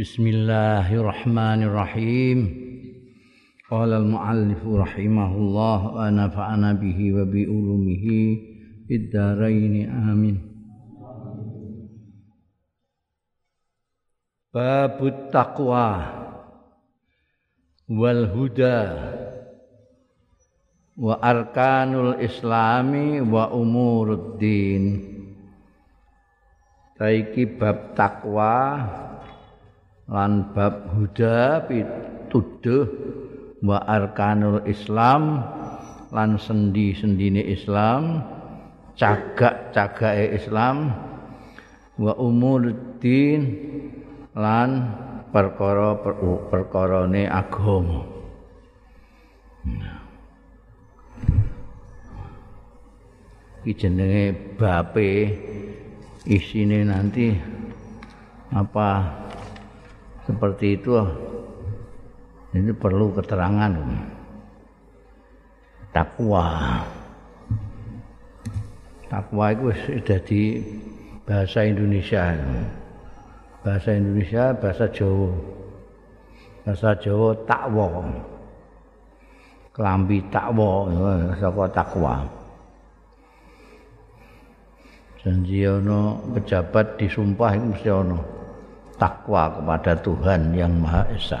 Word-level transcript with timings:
Bismillahirrahmanirrahim. 0.00 2.38
Qala 3.68 4.00
al-muallif 4.00 4.64
rahimahullah 4.64 5.80
wa 5.92 6.08
nafa'ana 6.08 6.72
bihi 6.72 7.12
wa 7.12 7.28
bi 7.28 7.44
ulumihi 7.44 8.20
fid 8.88 9.12
amin. 9.12 10.40
Babut 14.48 15.28
taqwa 15.28 16.00
wal 17.92 18.24
huda 18.24 18.80
wa 20.96 21.20
arkanul 21.20 22.16
islami 22.24 23.20
wa 23.20 23.52
umuruddin. 23.52 25.12
Saiki 26.96 27.44
bab 27.52 27.92
takwa 27.92 29.09
lan 30.10 30.50
bab 30.50 30.90
huda 30.90 31.70
pituduh 31.70 32.90
wa 33.62 33.78
arkanul 33.86 34.66
Islam 34.66 35.46
lan 36.10 36.34
sendi-sendine 36.34 37.46
Islam 37.46 38.26
cagak-cagake 38.98 40.34
Islam 40.34 40.90
wa 41.94 42.12
umuluddin 42.18 43.40
lan 44.34 44.90
perkara 45.30 45.94
perkarane 46.50 47.30
agama. 47.30 48.02
Iki 53.60 53.76
jenenge 53.76 54.56
bape 54.56 55.12
isine 56.24 56.80
nanti 56.88 57.36
apa 58.50 58.90
seperti 60.30 60.78
itu 60.78 60.94
ini 62.54 62.70
perlu 62.70 63.10
keterangan 63.14 63.74
takwa. 65.90 66.46
Takwa 69.10 69.44
itu 69.50 69.74
sudah 69.74 70.20
di 70.22 70.42
bahasa 71.26 71.66
Indonesia 71.66 72.30
bahasa 73.66 73.90
Indonesia 73.98 74.54
bahasa 74.54 74.86
Jawa. 74.86 75.30
Bahasa 76.62 76.90
Jawa 77.02 77.34
takwa 77.46 77.86
kelambi 79.74 80.22
takwa 80.30 80.90
saka 81.38 81.66
takwa. 81.74 82.14
Janji 85.20 85.68
ana 85.68 86.16
pejabat 86.32 86.96
disumpah 86.96 87.52
itu 87.52 87.66
mesti 87.76 87.88
ana 87.92 88.39
takwa 89.00 89.48
kepada 89.56 89.96
Tuhan 90.04 90.52
yang 90.52 90.76
Maha 90.76 91.08
Esa. 91.16 91.40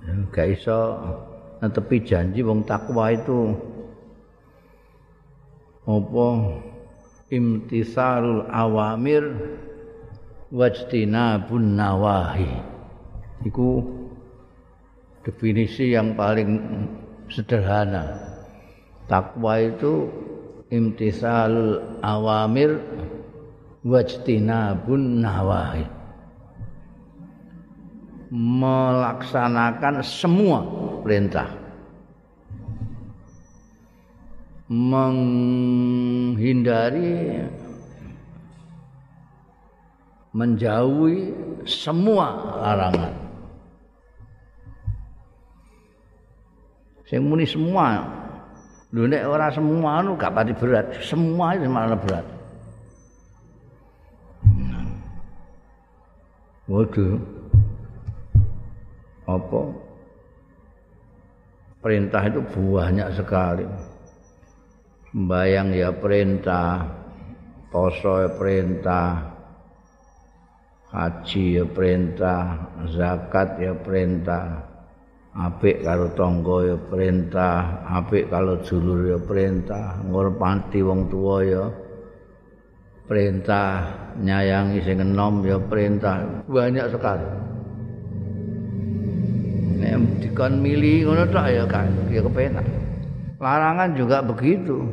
Ya, 0.00 0.12
gak 0.32 0.48
iso 0.56 0.96
netepi 1.60 2.00
janji 2.00 2.40
wong 2.40 2.64
takwa 2.64 3.12
itu 3.12 3.52
apa 5.84 6.28
imtisalul 7.28 8.48
awamir 8.48 9.28
wajtinabun 10.48 11.76
nawahi. 11.76 12.48
Iku 13.44 13.84
definisi 15.20 15.92
yang 15.92 16.16
paling 16.16 16.56
sederhana. 17.28 18.32
Takwa 19.04 19.60
itu 19.60 20.08
imtisalul 20.72 22.00
awamir 22.00 22.80
wajtinabun 23.84 25.24
nawahi 25.24 26.00
melaksanakan 28.30 30.06
semua 30.06 30.62
perintah. 31.02 31.50
Menghindari 34.70 35.42
menjauhi 40.30 41.34
semua 41.66 42.54
larangan. 42.62 43.10
Sing 47.10 47.26
muni 47.26 47.42
semua. 47.42 48.06
Lho 48.94 49.10
nek 49.10 49.26
ora 49.26 49.50
semua 49.50 49.98
anu 49.98 50.14
gak 50.14 50.30
pati 50.30 50.54
berat. 50.54 51.02
Semua 51.02 51.58
itu 51.58 51.66
malah 51.66 51.98
berat 51.98 52.39
Waduh. 56.70 57.18
Apa? 59.26 59.60
Perintah 61.82 62.22
itu 62.30 62.40
banyak 62.46 63.08
sekali. 63.18 63.66
Sembayang 65.10 65.74
ya 65.74 65.90
perintah, 65.90 66.86
poso 67.74 68.22
ya 68.22 68.30
perintah, 68.30 69.18
haji 70.94 71.58
ya 71.58 71.66
perintah, 71.66 72.70
zakat 72.94 73.58
ya 73.58 73.74
perintah, 73.74 74.62
apik 75.34 75.82
karo 75.82 76.14
tangga 76.14 76.70
ya 76.70 76.78
perintah, 76.78 77.82
apik 77.98 78.30
kalau 78.30 78.62
dulur 78.62 79.10
ya 79.10 79.18
perintah, 79.18 79.98
ngurmati 80.06 80.86
wong 80.86 81.10
tua 81.10 81.36
ya 81.42 81.66
perintah 83.10 83.90
nyayangi 84.22 84.86
sing 84.86 85.02
enom 85.02 85.42
ya 85.42 85.58
perintah. 85.58 86.46
Banyak 86.46 86.86
sekali. 86.94 87.26
Nek 89.82 90.22
dikon 90.22 90.62
milih 90.62 91.10
ngono 91.10 91.26
tok 91.26 91.46
ya 91.50 91.66
kan 91.66 91.90
ya 92.06 92.22
kepenak. 92.22 92.62
Larangan 93.42 93.98
juga 93.98 94.22
begitu. 94.22 94.86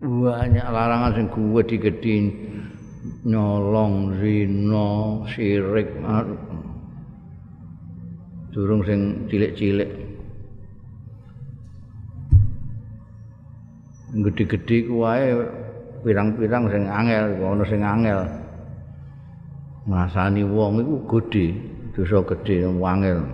Banyak 0.00 0.66
larangan 0.72 1.12
sing 1.20 1.26
gede-gede 1.28 2.16
nyolong 3.28 4.16
zina 4.16 4.88
syirik 5.28 5.92
durung 8.56 8.80
sing 8.88 9.28
cilik-cilik. 9.28 9.90
Gede-gede 14.16 14.88
kuwae 14.88 15.65
pirang-pirang 16.06 16.70
sing 16.70 16.86
angel 16.86 17.34
ana 17.42 17.64
sing 17.66 17.82
angel. 17.82 18.22
Ngrasani 19.90 20.46
wong 20.46 20.78
iku 20.86 20.96
gedhe 21.18 21.46
dosa 21.98 22.22
gedhe 22.22 22.70
angel. 22.70 23.26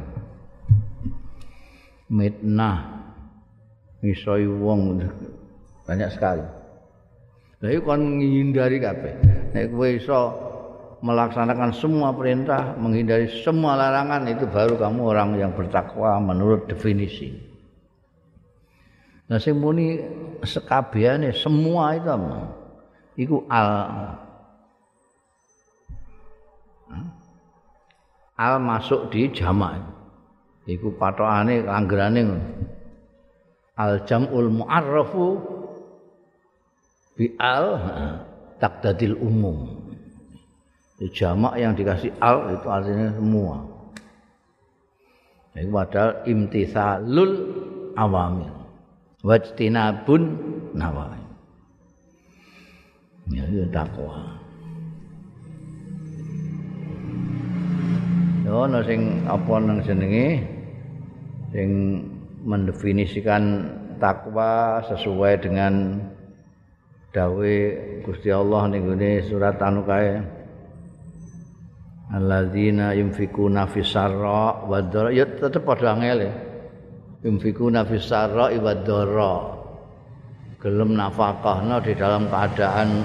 Mitnah. 2.08 2.80
Misoi 4.00 4.48
wong. 4.48 5.04
Banyak 5.84 6.08
sekali. 6.16 6.44
Lha 7.60 7.76
kon 7.84 8.24
ngindari 8.24 8.80
kabeh. 8.80 9.14
Nek 9.52 9.68
kowe 9.68 9.88
iso 9.92 10.20
melaksanakan 11.04 11.76
semua 11.76 12.14
perintah 12.16 12.72
menghindari 12.80 13.28
semua 13.44 13.76
larangan 13.76 14.24
itu 14.32 14.48
baru 14.48 14.80
kamu 14.80 15.00
orang 15.12 15.30
yang 15.36 15.52
bertakwa 15.52 16.16
menurut 16.24 16.64
definisi. 16.66 17.36
Nah 19.28 19.38
sing 19.38 19.60
muni 19.60 19.98
sekabehane 20.42 21.30
semua 21.36 21.94
itu 21.98 22.08
apa? 22.10 22.61
Iku 23.16 23.44
al. 23.48 23.68
Al 28.32 28.58
masuk 28.58 29.12
di 29.12 29.30
jamak 29.30 29.80
iku 30.66 30.92
patokane 30.98 31.62
langgerane 31.62 32.22
al 33.78 34.02
jamul 34.08 34.50
muarrafu 34.50 35.38
bi 37.16 37.32
al 37.38 37.66
takdadil 38.58 39.16
umum. 39.20 39.78
Jamak 41.02 41.58
yang 41.58 41.74
dikasih 41.74 42.14
al 42.22 42.54
itu 42.54 42.66
artinya 42.70 43.10
semua. 43.10 43.58
Itu 45.58 45.68
padahal 45.74 46.22
imtithalul 46.30 47.32
awamil 47.98 48.54
wajtinabun 49.22 50.22
nawahi 50.74 51.21
ya 53.30 53.46
itu 53.46 53.62
takwa 53.70 54.42
ya 58.42 58.52
ana 58.66 58.82
sing 58.82 59.22
apa 59.30 59.54
nang 59.62 59.78
jenenge 59.86 60.42
sing 61.54 61.70
mendefinisikan 62.42 63.70
takwa 64.02 64.82
sesuai 64.90 65.38
dengan 65.38 66.02
dawe 67.14 67.54
Gusti 68.02 68.34
Allah 68.34 68.66
ning 68.72 68.88
surat 69.28 69.60
anu 69.62 69.86
kae 69.86 70.18
alladzina 72.12 72.92
yunfikuna 72.98 73.68
fis 73.68 73.92
sarra 73.92 74.64
wa 74.66 74.80
dharra 74.80 75.12
ya 75.12 75.24
tetep 75.28 75.64
padha 75.64 75.96
angel 75.96 76.18
ya 76.28 76.32
yunfikuna 77.24 77.84
fis 77.88 78.04
sarra 78.04 78.52
wa 78.52 78.72
dharra 78.74 79.32
gelem 80.62 80.94
nafkahna 80.94 81.82
di 81.82 81.92
dalam 81.98 82.30
keadaan 82.30 83.02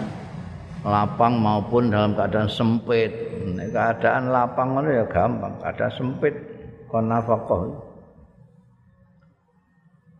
lapang 0.86 1.42
maupun 1.42 1.90
dalam 1.90 2.14
keadaan 2.14 2.46
sempit. 2.46 3.10
Keadaan 3.74 4.30
lapang 4.30 4.78
ngono 4.78 4.90
ya 4.94 5.06
gampang, 5.10 5.58
keadaan 5.66 5.94
sempit 5.98 6.38
kon 6.86 7.10
nafkah. 7.10 7.66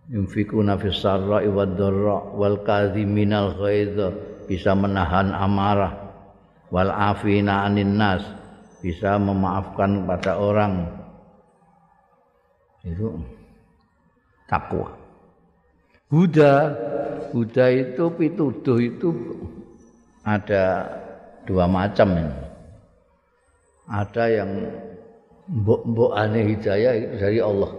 Yunfikuna 0.10 0.80
fis 0.82 0.98
sarra'i 0.98 1.52
wad 1.52 1.78
dharra 1.78 2.34
wal 2.34 2.64
kadhiminal 2.66 3.54
ghaidh 3.60 4.00
bisa 4.50 4.74
menahan 4.74 5.36
amarah 5.36 5.94
wal 6.74 6.90
afina 6.90 7.68
anin 7.68 8.00
nas 8.00 8.24
bisa 8.80 9.20
memaafkan 9.20 10.08
pada 10.08 10.40
orang 10.40 10.88
itu 12.88 13.20
takwa 14.48 14.96
Buddha 16.08 16.72
Buddha 17.32 17.68
itu 17.68 18.08
pituduh 18.16 18.80
itu 18.80 19.10
ada 20.24 20.88
dua 21.44 21.68
macam 21.68 22.16
ini. 22.16 22.36
Ada 23.88 24.24
yang 24.28 24.52
mbok-mbok 25.48 26.12
aneh 26.16 26.56
hidayah 26.56 26.94
itu 26.96 27.16
dari 27.20 27.40
Allah. 27.40 27.72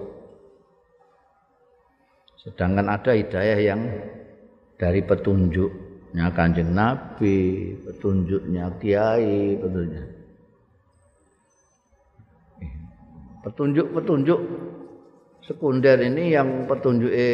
Sedangkan 2.41 2.89
ada 2.89 3.13
hidayah 3.13 3.59
yang 3.61 3.81
dari 4.81 5.05
petunjuknya 5.05 6.33
kanjeng 6.33 6.73
Nabi, 6.73 7.77
petunjuknya 7.85 8.73
kiai, 8.81 9.61
petunjuknya. 9.61 10.05
Petunjuk-petunjuk 13.45 14.41
sekunder 15.45 15.99
ini 16.05 16.33
yang 16.33 16.65
petunjuknya 16.65 17.29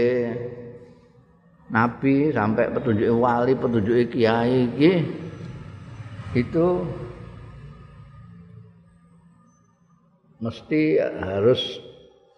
nabi 1.74 2.30
sampai 2.30 2.70
petunjuk 2.70 3.10
wali, 3.18 3.58
petunjuk 3.58 4.14
kiai 4.14 4.70
itu 6.38 6.66
mesti 10.38 10.82
harus 11.02 11.58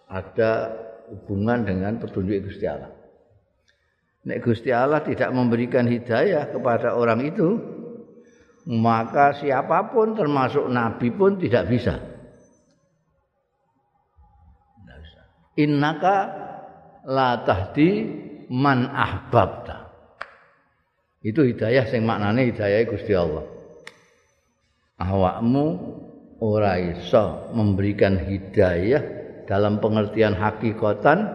ada 0.09 0.73
hubungan 1.13 1.69
dengan 1.69 2.01
petunjuk 2.01 2.49
Gusti 2.49 2.65
Allah. 2.65 2.89
Nek 4.27 4.43
Gusti 4.43 4.73
Allah 4.73 5.05
tidak 5.05 5.29
memberikan 5.31 5.85
hidayah 5.87 6.51
kepada 6.51 6.97
orang 6.97 7.23
itu, 7.23 7.61
maka 8.67 9.37
siapa 9.37 9.93
pun 9.93 10.17
termasuk 10.17 10.67
nabi 10.67 11.13
pun 11.13 11.37
tidak 11.39 11.69
bisa. 11.69 11.95
Innaka 15.57 16.17
la 17.07 17.41
tahdi 17.41 17.89
man 18.51 18.87
ahbabta. 18.91 19.91
Itu 21.23 21.43
hidayah 21.43 21.87
sing 21.87 22.07
maknane 22.07 22.51
hidayah 22.51 22.87
Gusti 22.87 23.11
Allah. 23.11 23.43
Awakmu 24.97 25.65
ora 26.39 26.79
iso 26.79 27.51
memberikan 27.53 28.17
hidayah 28.17 29.03
dalam 29.45 29.79
pengertian 29.83 30.33
hakikatan 30.37 31.27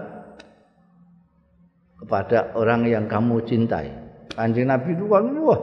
kepada 2.03 2.57
orang 2.59 2.89
yang 2.89 3.05
kamu 3.07 3.45
cintai. 3.47 3.93
Kanjeng 4.33 4.73
Nabi 4.73 4.97
itu 4.97 5.07
kan 5.13 5.29
wah 5.45 5.61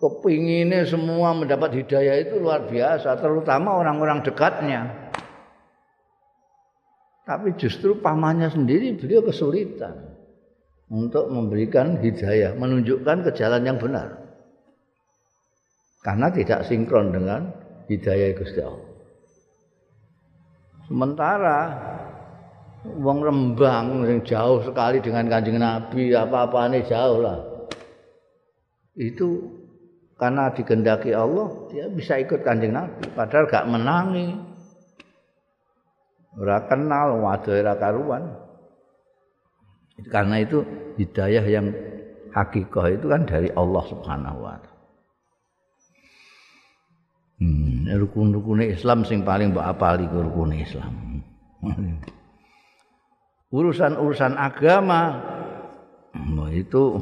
kepinginnya 0.00 0.88
semua 0.88 1.36
mendapat 1.36 1.76
hidayah 1.76 2.24
itu 2.24 2.40
luar 2.40 2.68
biasa, 2.68 3.20
terutama 3.20 3.76
orang-orang 3.76 4.24
dekatnya. 4.24 4.99
Tapi 7.24 7.54
justru 7.60 8.00
pamannya 8.00 8.50
sendiri 8.50 8.96
beliau 8.96 9.22
kesulitan 9.22 10.18
untuk 10.90 11.30
memberikan 11.30 12.00
hidayah, 12.02 12.58
menunjukkan 12.58 13.28
ke 13.28 13.30
jalan 13.38 13.62
yang 13.62 13.78
benar. 13.78 14.18
Karena 16.02 16.32
tidak 16.32 16.66
sinkron 16.66 17.12
dengan 17.14 17.52
hidayah 17.86 18.34
Gusti 18.34 18.60
Allah. 18.64 18.88
Sementara 20.90 21.58
wong 22.82 23.18
Rembang 23.22 24.08
yang 24.08 24.20
jauh 24.26 24.64
sekali 24.66 24.98
dengan 24.98 25.30
Kanjeng 25.30 25.60
Nabi, 25.60 26.10
apa 26.16 26.66
ini 26.66 26.82
jauh 26.82 27.22
lah. 27.22 27.38
Itu 28.98 29.60
karena 30.18 30.50
digendaki 30.50 31.14
Allah, 31.14 31.70
dia 31.70 31.86
bisa 31.86 32.18
ikut 32.18 32.42
Kanjeng 32.42 32.74
Nabi 32.74 33.06
padahal 33.14 33.46
gak 33.46 33.70
menangi 33.70 34.49
ora 36.38 36.66
kenal 36.70 37.18
wadah 37.22 37.54
ora 37.58 37.74
karuan 37.74 38.24
karena 40.10 40.42
itu 40.42 40.62
hidayah 40.96 41.44
yang 41.44 41.66
hakikah 42.30 42.86
itu 42.94 43.06
kan 43.10 43.26
dari 43.26 43.48
Allah 43.54 43.84
Subhanahu 43.90 44.38
wa 44.44 44.56
taala 44.58 44.70
Hmm, 47.40 47.88
rukun-rukun 47.88 48.60
Islam 48.68 49.00
sing 49.08 49.24
paling 49.24 49.56
mbok 49.56 49.64
apali 49.64 50.04
rukun 50.04 50.52
Islam. 50.60 51.24
Urusan-urusan 53.56 54.36
agama 54.36 55.16
nah 56.10 56.50
itu 56.50 56.98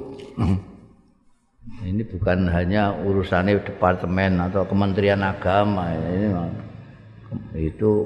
ini 1.80 2.04
bukan 2.04 2.44
hanya 2.52 2.92
urusannya 2.92 3.64
departemen 3.64 4.36
atau 4.36 4.69
kementerian 4.69 5.25
agama 5.25 5.96
ini 5.96 6.28
itu 7.56 8.04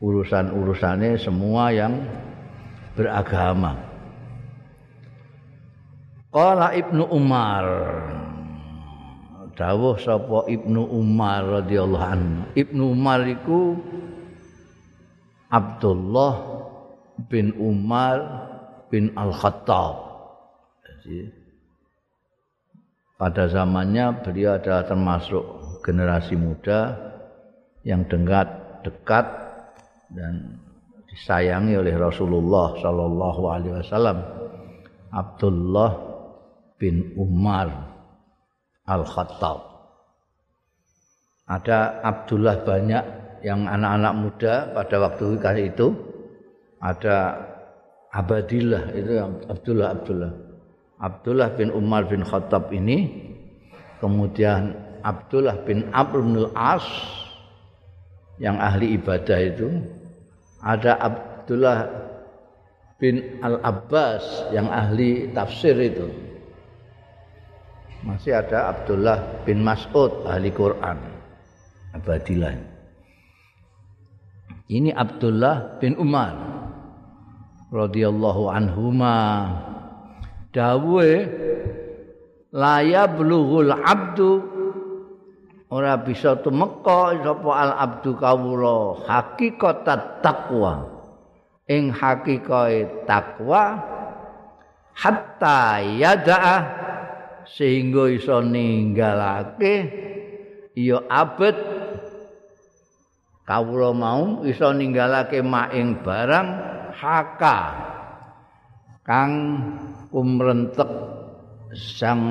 urusan-urusannya 0.00 1.20
semua 1.20 1.70
yang 1.70 1.92
beragama. 2.96 3.76
Qala 6.32 6.72
Ibnu 6.72 7.04
Umar 7.10 7.64
dawuh 9.60 10.00
sapa 10.00 10.48
Ibnu 10.48 10.88
Umar 10.88 11.62
radhiyallahu 11.62 12.06
anhu. 12.06 12.42
Ibnu 12.56 12.96
Umar 12.96 13.28
iku 13.28 13.76
Abdullah 15.52 16.34
bin 17.28 17.52
Umar 17.60 18.16
bin 18.88 19.12
Al-Khattab. 19.12 19.94
Jadi 20.86 21.28
pada 23.20 23.52
zamannya 23.52 24.24
beliau 24.24 24.56
adalah 24.56 24.88
termasuk 24.88 25.44
generasi 25.84 26.40
muda 26.40 26.96
yang 27.84 28.08
dekat 28.08 28.48
dekat 28.80 29.39
dan 30.14 30.58
disayangi 31.10 31.74
oleh 31.74 31.94
Rasulullah 31.98 32.78
sallallahu 32.78 33.42
alaihi 33.50 33.74
wasallam 33.82 34.18
Abdullah 35.10 35.90
bin 36.78 37.14
Umar 37.18 37.66
Al-Khattab. 38.86 39.58
Ada 41.50 41.98
Abdullah 42.06 42.62
banyak 42.62 43.04
yang 43.42 43.66
anak-anak 43.66 44.14
muda 44.14 44.54
pada 44.70 44.96
waktu 45.02 45.34
itu 45.66 45.86
ada 46.78 47.16
Abadillah 48.10 48.90
itu 48.94 49.12
Abdullah 49.46 49.88
Abdullah. 49.94 50.32
Abdullah 51.00 51.48
bin 51.54 51.70
Umar 51.70 52.06
bin 52.06 52.22
Khattab 52.26 52.70
ini 52.74 53.30
kemudian 53.98 54.74
Abdullah 55.02 55.62
bin 55.62 55.90
Amr 55.94 56.22
bin 56.22 56.50
As 56.54 56.84
yang 58.40 58.58
ahli 58.58 58.96
ibadah 58.96 59.38
itu 59.38 59.68
ada 60.60 60.92
Abdullah 61.00 61.78
bin 63.00 63.40
Al-Abbas 63.40 64.52
yang 64.52 64.68
ahli 64.68 65.32
tafsir 65.32 65.76
itu. 65.80 66.08
Masih 68.04 68.36
ada 68.36 68.72
Abdullah 68.72 69.44
bin 69.44 69.60
Mas'ud 69.64 70.24
ahli 70.24 70.52
Quran. 70.52 70.96
Abadilah. 71.96 72.54
Ini 74.70 74.94
Abdullah 74.94 75.82
bin 75.82 75.98
Umar 75.98 76.36
radhiyallahu 77.70 78.50
anhuma 78.50 79.18
dawuhe 80.54 81.26
la 82.50 82.82
yablughul 82.82 83.74
abdu 83.74 84.49
ora 85.70 85.94
bisa 86.02 86.34
tumeka 86.42 87.14
sapa 87.22 87.50
al 87.54 87.72
abdu 87.78 88.18
kawula 88.18 89.06
hakikat 89.06 89.86
takwa 90.18 90.86
ing 91.70 91.94
hakikae 91.94 93.06
takwa 93.06 93.78
hatta 94.90 95.78
yada'a 95.78 96.56
sehingga 97.46 98.10
iso 98.10 98.42
ninggalake 98.42 99.74
ya 100.78 101.02
abet. 101.10 101.56
Kawula 103.46 103.90
mau 103.90 104.46
iso 104.46 104.70
ninggalake 104.70 105.42
maing 105.42 105.98
barang 106.06 106.48
haka. 106.94 107.58
Kang 109.02 109.32
kumrentek 110.14 110.86
sang 111.74 112.22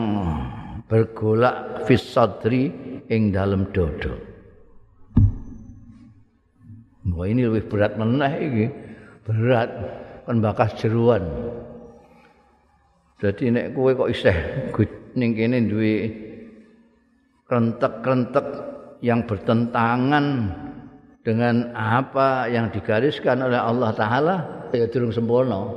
bergolak 0.88 1.84
fis 1.84 2.08
sadri 2.16 2.72
ing 3.10 3.34
dalam 3.34 3.74
dodo. 3.74 4.14
Wah 7.10 7.28
ini 7.28 7.44
lebih 7.44 7.68
berat 7.68 7.98
meneh 8.00 8.34
iki. 8.40 8.66
Berat 9.26 9.70
kan 10.24 10.38
bakas 10.40 10.78
jeruan. 10.80 11.26
Jadi 13.20 13.52
nek 13.52 13.76
kowe 13.76 13.92
kok 13.92 14.10
isih 14.14 14.38
ning 15.20 15.36
kene 15.36 15.68
duwe 15.68 15.96
krentek-krentek 17.50 18.48
yang 19.04 19.28
bertentangan 19.28 20.56
dengan 21.26 21.76
apa 21.76 22.48
yang 22.48 22.72
digariskan 22.72 23.44
oleh 23.44 23.60
Allah 23.60 23.92
taala 23.92 24.36
ya 24.72 24.88
durung 24.88 25.12
sempurna. 25.12 25.68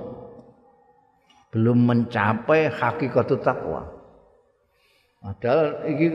Belum 1.51 1.83
mencapai 1.83 2.71
hakikat 2.71 3.29
takwa. 3.43 3.91
Padahal 5.19 5.85
iki 5.91 6.07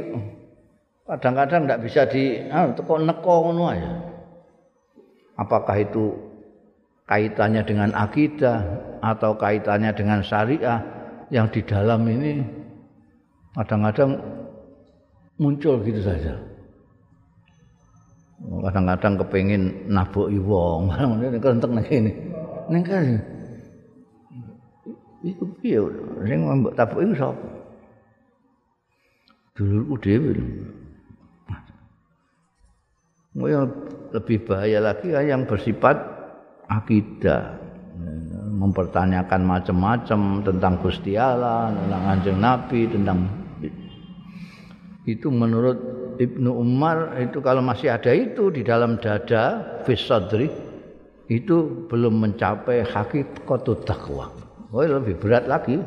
kadang-kadang 1.07 1.65
tidak 1.65 1.81
bisa 1.87 2.01
di 2.11 2.23
ah, 2.51 2.67
neko 2.75 3.35
ngono 3.47 3.63
aja. 3.71 3.91
Apakah 5.39 5.79
itu 5.79 6.11
kaitannya 7.07 7.63
dengan 7.63 7.95
akidah 7.95 8.59
atau 8.99 9.39
kaitannya 9.39 9.95
dengan 9.95 10.19
syariah 10.19 10.83
yang 11.31 11.47
di 11.47 11.63
dalam 11.63 12.03
ini 12.03 12.43
kadang-kadang 13.55 14.19
muncul 15.39 15.79
gitu 15.87 16.03
saja. 16.03 16.35
Kadang-kadang 18.37 19.17
kepengin 19.25 19.89
nabuki 19.89 20.37
wong, 20.37 20.93
ngene 20.93 21.41
kentek 21.41 21.71
nang 21.73 21.85
kene. 21.87 22.11
Ning 22.69 22.83
kene. 22.85 23.17
Iku 25.25 25.43
piye 25.57 25.81
sing 26.29 26.45
mbok 26.45 26.77
tabuki 26.77 27.17
sapa? 27.17 27.47
Dulurku 29.57 29.97
dhewe. 29.97 30.37
Yang 33.37 33.69
lebih 34.17 34.49
bahaya 34.49 34.81
lagi 34.81 35.13
yang 35.13 35.45
bersifat 35.45 35.93
akidah 36.65 37.53
mempertanyakan 38.57 39.45
macam-macam 39.45 40.41
tentang 40.41 40.73
Gusti 40.81 41.13
Allah, 41.13 41.69
tentang 41.69 42.01
Kanjeng 42.09 42.39
Nabi, 42.41 42.81
tentang 42.89 43.19
itu 45.05 45.29
menurut 45.29 45.77
Ibnu 46.17 46.49
Umar 46.49 47.13
itu 47.21 47.37
kalau 47.39 47.61
masih 47.61 47.93
ada 47.93 48.09
itu 48.09 48.49
di 48.49 48.65
dalam 48.65 48.97
dada 48.97 49.77
fisadri 49.85 50.49
itu 51.29 51.87
belum 51.87 52.25
mencapai 52.25 52.81
hakikat 52.81 53.61
takwa. 53.85 54.33
Oh 54.73 54.83
lebih 54.83 55.15
berat 55.21 55.45
lagi. 55.45 55.79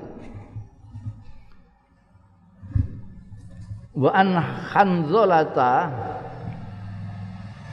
Wa 3.92 4.10
an 4.14 4.38
Hanzalata 4.70 5.72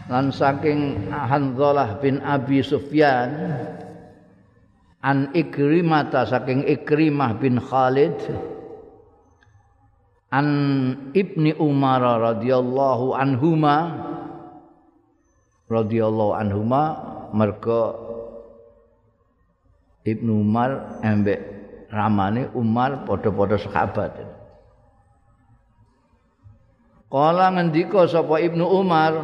lan 0.08 0.32
saking 0.32 1.12
Hanzalah 1.12 2.00
bin 2.00 2.24
Abi 2.24 2.64
Sufyan 2.64 3.32
an 5.04 5.32
Ikrimah 5.36 6.12
saking 6.28 6.64
Ikrimah 6.64 7.36
bin 7.40 7.60
Khalid 7.60 8.16
an 10.32 10.48
ibni 11.12 11.56
Umar 11.56 12.04
radhiyallahu 12.04 13.16
anhuma 13.16 13.76
radhiyallahu 15.68 16.34
anhuma 16.36 16.84
mergo 17.36 18.08
Ibnu 20.08 20.40
Umar 20.40 21.04
embek 21.04 21.40
ramane 21.92 22.48
Umar 22.56 23.04
padha-padha 23.04 23.60
sahabat. 23.60 24.16
Kala 27.12 27.52
ngendika 27.52 28.08
sapa 28.08 28.40
Ibnu 28.40 28.64
Umar 28.64 29.20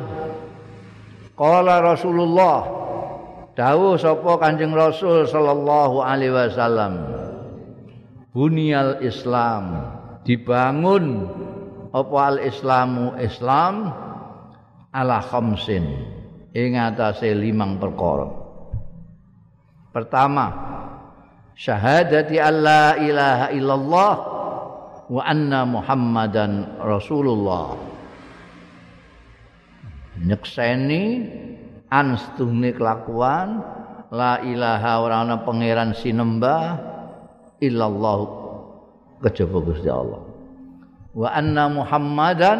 Kala 1.34 1.82
Rasulullah. 1.82 2.60
Dawuh 3.54 3.98
sapa 4.02 4.38
Kanjeng 4.42 4.74
Rasul 4.74 5.30
sallallahu 5.30 6.02
alaihi 6.02 6.34
wasallam. 6.34 6.94
Bunyal 8.34 9.02
Islam. 9.06 9.94
Dibangun 10.26 11.30
apa 11.94 12.18
al 12.18 12.38
islamu 12.42 13.14
islam 13.22 13.92
ala 14.90 15.22
khamsin. 15.22 15.86
Ing 16.54 16.80
atase 16.80 17.34
limang 17.38 17.78
perkara. 17.78 18.30
Pertama 19.94 20.50
syahadati 21.54 22.42
alla 22.42 22.98
ilaha 22.98 23.48
illallah 23.54 24.14
wa 25.06 25.22
anna 25.22 25.70
muhammadan 25.70 26.82
rasulullah 26.82 27.78
nyekseni 30.22 31.04
anstune 31.90 32.74
kelakuan 32.74 33.62
la 34.14 34.42
ilaha 34.46 34.92
ora 35.02 35.26
ana 35.26 35.42
pangeran 35.42 35.98
sinembah 35.98 36.78
illallah 37.58 38.18
kejaba 39.26 39.58
Gusti 39.64 39.90
Allah. 39.90 40.22
Wa 41.14 41.30
anna 41.34 41.70
Muhammadan 41.70 42.60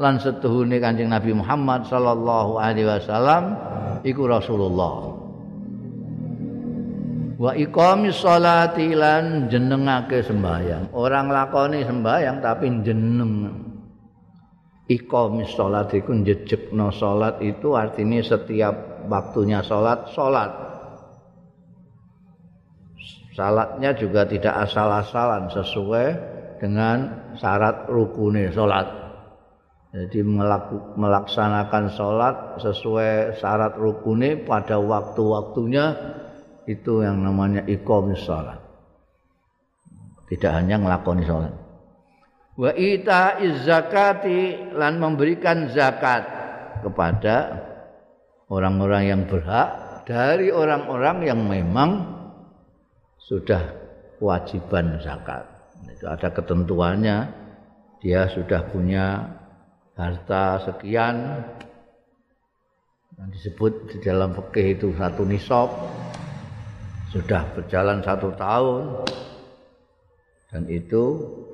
lan 0.00 0.16
setuhune 0.18 0.80
Kanjeng 0.80 1.12
Nabi 1.12 1.34
Muhammad 1.34 1.86
sallallahu 1.86 2.56
alaihi 2.56 2.86
wasallam 2.88 3.54
iku 4.02 4.26
Rasulullah. 4.30 5.18
Wa 7.40 7.56
iqamis 7.56 8.20
sholati 8.20 8.92
lan 8.92 9.48
jenengake 9.48 10.20
sembahyang. 10.24 10.92
Orang 10.92 11.32
lakoni 11.32 11.84
sembahyang 11.84 12.36
tapi 12.44 12.66
jeneng. 12.84 13.69
Iqamis 14.90 15.54
sholat 15.54 15.94
iku 15.94 16.10
njejekno 16.18 16.90
sholat 16.90 17.38
itu 17.46 17.78
artinya 17.78 18.18
setiap 18.26 19.06
waktunya 19.06 19.62
sholat, 19.62 20.10
sholat. 20.10 20.50
Salatnya 23.30 23.94
juga 23.94 24.26
tidak 24.26 24.66
asal-asalan 24.66 25.46
sesuai 25.54 26.06
dengan 26.58 27.30
syarat 27.38 27.86
rukune 27.86 28.50
salat. 28.50 28.90
Jadi 29.94 30.22
melaksanakan 30.98 31.84
salat 31.94 32.36
sesuai 32.58 33.38
syarat 33.38 33.78
rukune 33.78 34.42
pada 34.42 34.82
waktu-waktunya 34.82 35.94
itu 36.66 37.06
yang 37.06 37.22
namanya 37.22 37.62
iqamis 37.66 38.26
salat. 38.26 38.58
Tidak 40.26 40.50
hanya 40.50 40.82
ngelakoni 40.82 41.22
salat. 41.26 41.54
Wa 42.58 42.74
ita 42.74 43.38
zakati 43.62 44.72
lan 44.74 44.98
memberikan 44.98 45.70
zakat 45.70 46.26
kepada 46.82 47.66
orang-orang 48.50 49.02
yang 49.06 49.22
berhak 49.30 50.02
dari 50.08 50.50
orang-orang 50.50 51.28
yang 51.28 51.40
memang 51.46 52.04
sudah 53.22 53.62
kewajiban 54.18 54.98
zakat. 54.98 55.46
Itu 55.86 56.10
ada 56.10 56.28
ketentuannya. 56.34 57.18
Dia 58.00 58.32
sudah 58.32 58.64
punya 58.72 59.28
harta 59.92 60.64
sekian 60.64 61.44
yang 63.20 63.28
disebut 63.28 63.92
di 63.92 63.96
dalam 64.00 64.32
fikih 64.32 64.80
itu 64.80 64.88
satu 64.96 65.28
nisab 65.28 65.68
sudah 67.12 67.44
berjalan 67.52 68.00
satu 68.00 68.32
tahun 68.32 69.04
dan 70.50 70.66
itu 70.66 71.04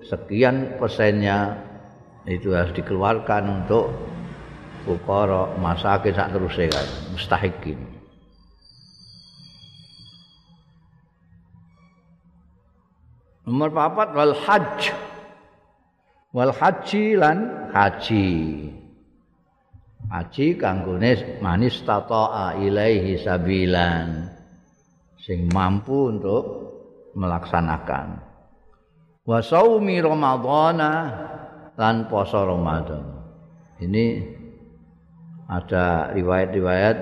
sekian 0.04 0.80
persennya 0.80 1.60
itu 2.26 2.56
harus 2.56 2.72
dikeluarkan 2.74 3.62
untuk 3.62 3.92
fukara 4.82 5.54
masakin 5.60 6.16
sak 6.16 6.32
terusé 6.34 6.66
kan 6.72 6.86
mustahikin 7.12 7.96
Nomor 13.46 13.70
papat 13.70 14.10
wal 14.10 14.34
hajj. 14.34 14.90
Wal 16.34 16.50
haji 16.50 17.14
lan 17.14 17.70
haji. 17.70 18.28
Haji 20.10 20.46
kanggone 20.58 21.38
manis 21.38 21.78
tata'a 21.86 22.58
ilaihi 22.58 23.22
sabilan. 23.22 24.34
Sing 25.22 25.46
mampu 25.54 26.10
untuk 26.10 26.44
melaksanakan. 27.14 28.25
Wa 29.26 29.42
saumi 29.42 29.98
ramadhana 29.98 30.90
lan 31.74 32.06
poso 32.06 32.46
Ramadan. 32.46 33.02
Ini 33.82 34.22
ada 35.50 36.14
riwayat-riwayat 36.14 36.98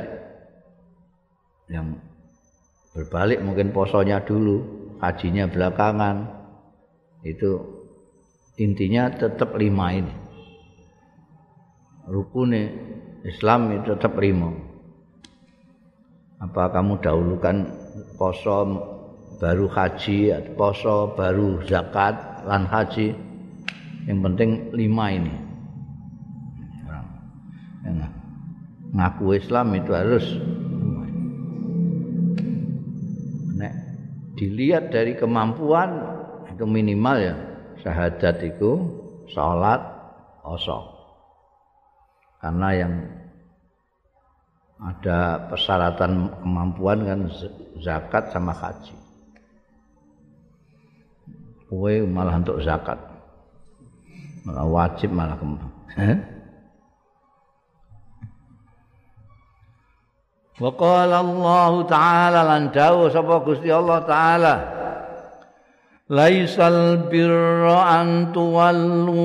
yang 1.68 2.00
berbalik 2.96 3.44
mungkin 3.44 3.76
posonya 3.76 4.24
dulu 4.24 4.64
hajinya 5.04 5.52
belakangan. 5.52 6.16
Itu 7.20 7.60
intinya 8.56 9.12
tetap 9.12 9.52
lima 9.60 9.92
ini. 9.92 10.14
Rukune 12.08 12.62
Islam 13.24 13.80
itu 13.80 13.96
tetap 13.96 14.16
lima. 14.16 14.52
Apa 16.40 16.72
kamu 16.72 17.00
dahulukan 17.00 17.56
poso 18.16 18.56
baru 19.44 19.68
haji 19.68 20.32
poso 20.56 21.12
baru 21.12 21.60
zakat 21.68 22.48
lan 22.48 22.64
haji. 22.64 23.12
Yang 24.08 24.18
penting 24.24 24.50
lima 24.72 25.06
ini. 25.12 25.34
Ngaku 28.94 29.36
Islam 29.36 29.74
itu 29.76 29.90
harus 29.92 30.24
dilihat 34.38 34.90
dari 34.94 35.12
kemampuan 35.18 35.98
itu 36.50 36.64
minimal 36.64 37.16
ya 37.18 37.34
syahadat 37.82 38.38
itu 38.42 38.70
salat 39.30 39.82
kosong 40.42 40.94
karena 42.38 42.68
yang 42.74 42.92
ada 44.84 45.48
persyaratan 45.48 46.28
kemampuan 46.42 46.98
kan 47.06 47.20
zakat 47.80 48.28
sama 48.34 48.52
haji. 48.52 49.03
Kue 51.68 52.04
malah 52.04 52.40
untuk 52.40 52.60
zakat. 52.60 53.00
Malah 54.44 54.66
wajib 54.68 55.10
malah 55.10 55.36
kemampuan. 55.40 56.18
Wa 60.54 60.70
qala 60.70 61.18
Allah 61.18 61.72
taala 61.90 62.40
lan 62.46 62.62
dawuh 62.70 63.10
sapa 63.10 63.42
Gusti 63.42 63.74
Allah 63.74 64.06
taala 64.06 64.54
Laisal 66.04 67.08
birra 67.08 67.96
an 67.96 68.28
tuwallu 68.30 69.16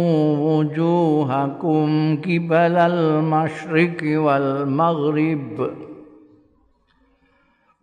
wujuhakum 0.63 2.17
kibalal 2.23 3.19
masyriqi 3.19 4.15
wal 4.15 4.63
maghrib 4.63 5.59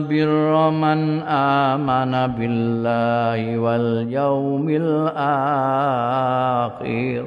birra 0.04 0.68
man 0.68 1.24
amana 1.24 2.28
billahi 2.28 3.56
wal 3.56 4.04
yawmil 4.04 5.08
akhir 6.68 7.24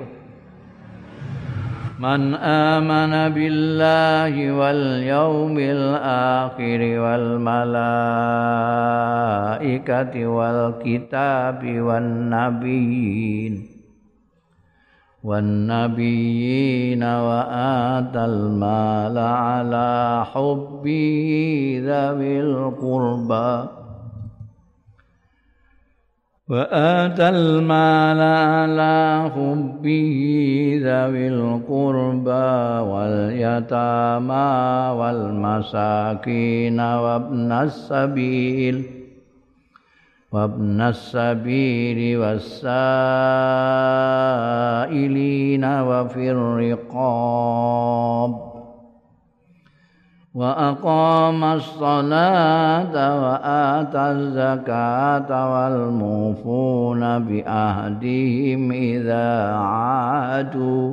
من 2.00 2.38
آمن 2.38 3.34
بالله 3.34 4.52
واليوم 4.52 5.58
الآخر 5.60 6.82
والملائكة 7.02 7.74
والكتاب 10.28 11.62
والنبيين 11.82 13.54
والنبيين 15.25 17.03
وآتى 17.03 18.25
المال 18.25 19.19
على 19.19 20.25
حبه 20.35 21.29
ذوي 21.87 22.41
القربى. 22.41 23.69
وآتى 26.49 27.29
المال 27.29 28.21
على 28.21 29.31
حبه 29.35 30.17
ذوي 30.83 31.29
القربى 31.29 32.51
واليتامى 32.91 34.51
والمساكين 34.99 36.81
وابن 36.81 37.53
السبيل. 37.53 39.02
وابن 40.33 40.81
السبيل 40.81 42.19
والسائلين 42.19 42.85
وفي 45.65 46.31
الرقاب 46.31 47.73
وأقام 50.35 51.45
الصلاة 51.45 53.23
وآتى 53.23 53.99
الزكاة 54.11 55.53
والموفون 55.53 57.19
بأهدهم 57.19 58.73
إذا 58.73 59.55
عادوا 59.55 60.93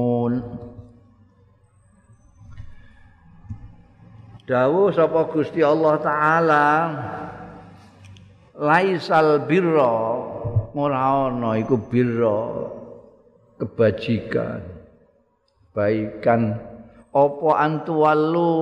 Dawuh 4.51 4.91
sapa 4.91 5.31
Gusti 5.31 5.63
Allah 5.63 5.95
taala 6.03 6.67
laisal 8.59 9.47
birra. 9.47 9.95
Ora 10.71 11.27
ana 11.31 11.55
iku 11.59 11.79
birra 11.79 12.67
kebajikan 13.59 14.63
baikan 15.75 16.55
apa 17.11 17.49
antuwalu 17.59 18.55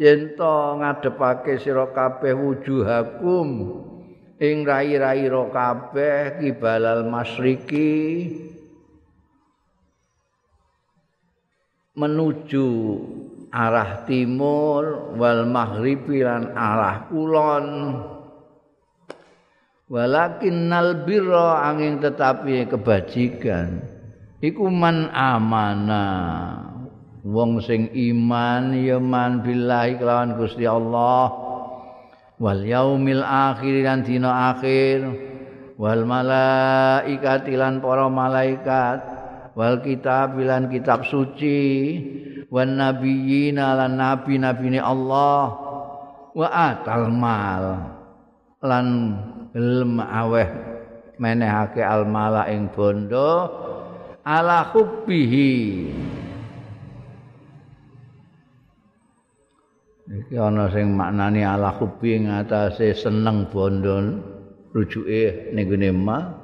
yen 0.00 0.32
to 0.36 0.56
ngadepake 0.80 1.60
sira 1.60 1.92
kabeh 1.92 2.32
wujuhakum 2.32 3.48
ing 4.40 4.64
rai-rai 4.64 5.28
ro 5.28 5.52
kabeh 5.52 6.40
kibalal 6.40 7.04
masriki 7.04 8.32
menuju 11.92 12.68
arah 13.52 14.08
timur 14.08 15.12
wal 15.20 15.44
maghribi 15.44 16.24
lan 16.24 16.56
arah 16.56 17.06
kulon. 17.12 17.66
Walakin 19.92 20.72
nal 20.72 21.04
birra 21.04 21.68
angin 21.68 22.00
tetapi 22.00 22.64
kebajikan. 22.64 23.84
Iku 24.40 24.72
man 24.72 25.12
amanah 25.12 26.72
wong 27.22 27.60
sing 27.62 27.92
iman 27.92 28.72
ya 28.74 28.96
man 28.98 29.44
billahi 29.44 30.00
kelawan 30.00 30.40
Gusti 30.40 30.64
Allah. 30.64 31.28
Wal 32.40 32.64
yaumil 32.64 33.20
akhir 33.20 33.84
dan 33.84 34.00
dina 34.02 34.56
akhir. 34.56 35.04
Wal 35.76 36.08
malaikati 36.08 37.52
lan 37.54 37.84
para 37.84 38.08
malaikat. 38.08 38.98
Wal 39.52 39.84
kitab 39.84 40.40
lan 40.40 40.72
kitab 40.72 41.04
suci 41.04 41.60
wan 42.52 42.76
nabiyina 42.76 43.72
lan 43.80 43.96
nabi-nabine 43.96 44.78
Allah. 44.78 45.56
Wa 46.36 46.48
atal 46.52 47.08
mal. 47.08 47.64
Lan 48.60 48.86
gelem 49.56 49.98
aweh 49.98 50.48
menehake 51.16 51.80
al 51.80 52.04
mala 52.04 52.46
ing 52.52 52.68
bondo. 52.68 53.48
Ala 54.22 54.70
hubbihi. 54.70 55.50
Iki 60.12 60.36
ana 60.36 60.68
sing 60.68 60.92
maknani 60.92 61.40
ala 61.40 61.72
hubbi 61.72 62.20
ngatasé 62.20 62.92
seneng 62.92 63.48
bondo 63.48 64.20
rujuke 64.76 65.50
ning 65.56 65.64
gone 65.72 65.90
ma. 65.96 66.41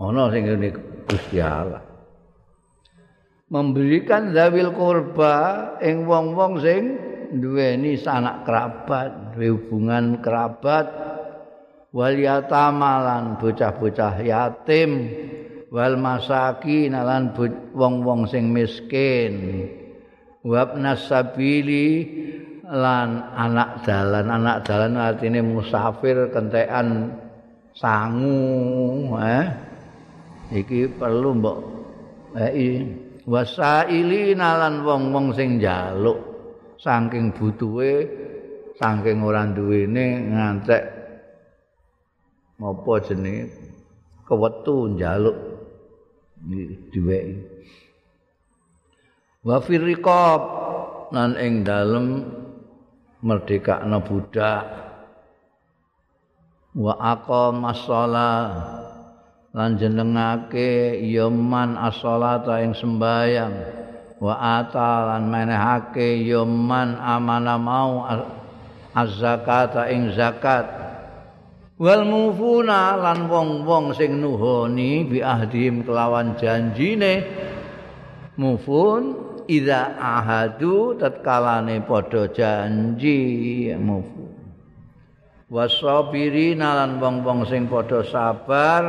Ana 0.00 0.32
sing 0.32 0.48
ngene 0.48 0.68
Gusti 1.04 1.36
Allah. 1.44 1.84
Memberikan 3.50 4.32
zawil 4.32 4.72
kurba 4.72 5.34
ing 5.84 6.08
wong-wong 6.08 6.62
sing 6.62 6.82
duweni 7.36 7.98
sanak 8.00 8.48
kerabat, 8.48 9.36
duwe 9.36 9.58
hubungan 9.58 10.24
kerabat 10.24 10.86
wal 11.92 12.16
yatamalan 12.16 13.36
bocah-bocah 13.36 14.22
yatim. 14.22 14.90
wal 15.70 15.94
masakin 15.94 16.98
lan 16.98 17.30
wong-wong 17.78 18.26
sing 18.26 18.50
miskin 18.50 19.70
wabnas 20.42 21.06
sabili 21.06 22.10
lan 22.66 23.22
anak 23.38 23.86
dalan 23.86 24.26
anak 24.34 24.66
dalan 24.66 24.98
artine 24.98 25.38
musafir 25.46 26.26
kentekan 26.34 27.14
sangu 27.70 29.14
eh 29.22 29.69
iki 30.50 30.90
perlu 30.90 31.30
mbok 31.38 31.58
eh 32.38 32.82
wasailina 33.26 34.58
lan 34.58 34.82
wong-wong 34.82 35.34
sing 35.34 35.62
njaluk 35.62 36.18
saking 36.78 37.30
butuhe 37.34 38.06
saking 38.78 39.22
ora 39.22 39.46
duwene 39.46 40.30
ngantek 40.30 40.82
apa 42.60 42.92
jenenge 43.08 43.48
kewetu 44.30 44.94
njaluk. 44.94 45.38
Diweki. 46.94 47.36
Wa 49.44 49.58
firriqab 49.60 50.42
lan 51.10 51.34
ing 51.36 51.66
dalem 51.66 52.24
merdekakna 53.20 53.98
budak. 54.00 54.64
Wa 56.70 56.94
aqamas 56.96 57.82
shalah 57.82 58.46
lan 59.50 59.74
jenengake 59.74 61.02
ya 61.10 61.26
man 61.26 61.74
as-shalata 61.74 62.62
ing 62.62 62.70
sembayang 62.70 63.54
wa 64.22 64.62
ata 64.62 65.10
lan 65.10 65.26
menehake 65.26 66.22
ya 66.22 66.46
man 66.46 66.94
amana 66.94 67.58
mau 67.58 68.06
az-zakata 68.94 69.90
ing 69.90 70.14
zakat. 70.14 70.66
Wal 71.80 72.04
mufuna 72.04 72.92
lan 73.00 73.24
wong-wong 73.24 73.96
sing 73.96 74.20
nuhoni 74.20 75.00
bi 75.08 75.24
ahdim 75.24 75.80
kelawan 75.80 76.36
janjine. 76.36 77.24
Mufun 78.36 79.16
ida 79.48 79.96
ahadu 79.96 81.00
tatkalane 81.00 81.80
padha 81.88 82.28
janji. 82.28 83.72
Mufun. 83.80 84.28
Wasabirina 85.48 86.84
lan 86.84 87.00
wong-wong 87.00 87.48
sing 87.48 87.64
padha 87.64 88.04
sabar 88.04 88.82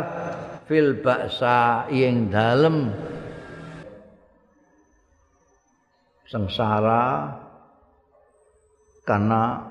fil 0.72 1.04
baksa 1.04 1.92
ing 1.92 2.32
dalem 2.32 2.96
sengsara 6.32 7.28
karena 9.04 9.68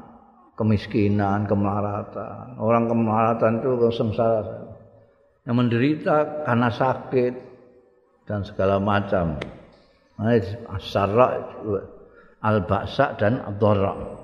kemiskinan, 0.60 1.48
kemelaratan. 1.48 2.60
Orang 2.60 2.92
kemelaratan 2.92 3.64
itu 3.64 3.88
sengsara. 3.96 4.76
Yang 5.48 5.56
menderita 5.56 6.44
karena 6.44 6.68
sakit 6.68 7.34
dan 8.28 8.44
segala 8.44 8.76
macam. 8.76 9.40
Nah, 10.20 10.36
Asara 10.76 11.40
al-ba'sa 12.44 13.16
dan 13.16 13.40
ad-dharra. 13.40 14.20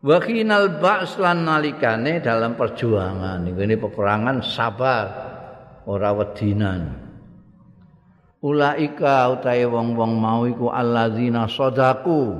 Wa 0.00 0.16
kinal 0.24 0.80
ba's 0.80 1.20
lan 1.20 1.44
nalikane 1.44 2.24
dalam 2.24 2.56
perjuangan. 2.56 3.44
Ini 3.44 3.76
peperangan 3.76 4.40
sabar 4.40 5.27
ora 5.88 6.12
wedinan. 6.12 7.08
Ulaika 8.44 9.32
utahe 9.34 9.64
wong-wong 9.66 10.12
mau 10.20 10.44
iku 10.44 10.68
alladzina 10.68 11.48
sadaku. 11.48 12.36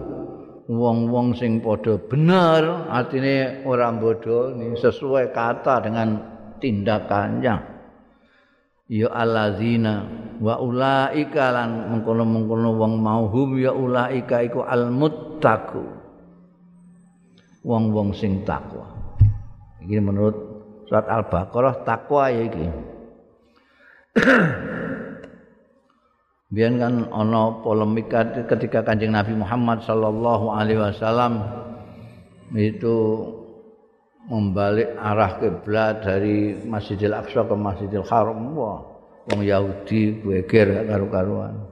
wong-wong 0.69 1.33
sing 1.33 1.65
padha 1.65 1.97
bener 1.97 2.93
artine 2.93 3.65
ora 3.65 3.89
bodho 3.89 4.53
sesuai 4.77 5.33
kata 5.33 5.81
dengan 5.81 6.09
tindakannya 6.61 7.57
ya 8.93 9.09
allazina 9.09 10.05
wa 10.45 10.61
ulaika 10.61 11.57
lan 11.57 11.89
mengkono-mengkono 11.89 12.77
wong 12.77 13.01
mauhum 13.01 13.57
ya 13.57 13.73
ulaika 13.73 14.45
iku 14.45 14.61
almuttaqu 14.61 15.85
wong-wong 17.65 18.13
sing 18.13 18.45
takwa 18.45 18.93
iki 19.81 19.97
menurut 20.05 20.37
surat 20.85 21.09
al-baqarah 21.09 21.81
takwa 21.89 22.29
ya 22.29 22.45
iki 22.45 22.69
Biar 26.55 26.73
kan 26.81 26.95
ono 27.13 27.61
polemik 27.61 28.09
ketika 28.49 28.81
kanjeng 28.81 29.13
Nabi 29.13 29.37
Muhammad 29.37 29.85
Sallallahu 29.85 30.49
Alaihi 30.49 30.81
Wasallam 30.81 31.45
itu 32.57 32.97
membalik 34.29 34.97
arah 34.97 35.41
kiblat 35.41 36.05
dari 36.05 36.57
Masjidil 36.65 37.17
Aqsa 37.17 37.45
ke 37.45 37.57
Masjidil 37.57 38.05
Haram. 38.09 38.57
Wah, 38.57 38.81
wong 39.29 39.41
Yahudi 39.45 40.25
geger 40.25 40.89
karu-karuan. 40.89 41.69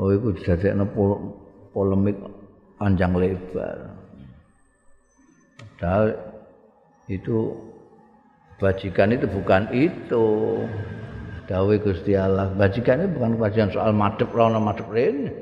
Oh, 0.00 0.08
itu 0.08 0.32
dijadikan 0.40 0.88
polemik 1.76 2.16
panjang 2.80 3.12
lebar. 3.12 3.92
Padahal 5.76 6.12
itu 7.08 7.56
bajikan 8.60 9.16
itu 9.16 9.26
bukan 9.28 9.68
itu. 9.72 10.26
Dawe 11.50 11.74
Gusti 11.82 12.14
Allah. 12.14 12.54
Bajikan 12.54 13.02
itu 13.02 13.18
bukan 13.18 13.34
kewajiban 13.34 13.74
soal 13.74 13.90
madep 13.90 14.30
rono 14.30 14.62
madep 14.62 14.86
rene. 14.86 15.34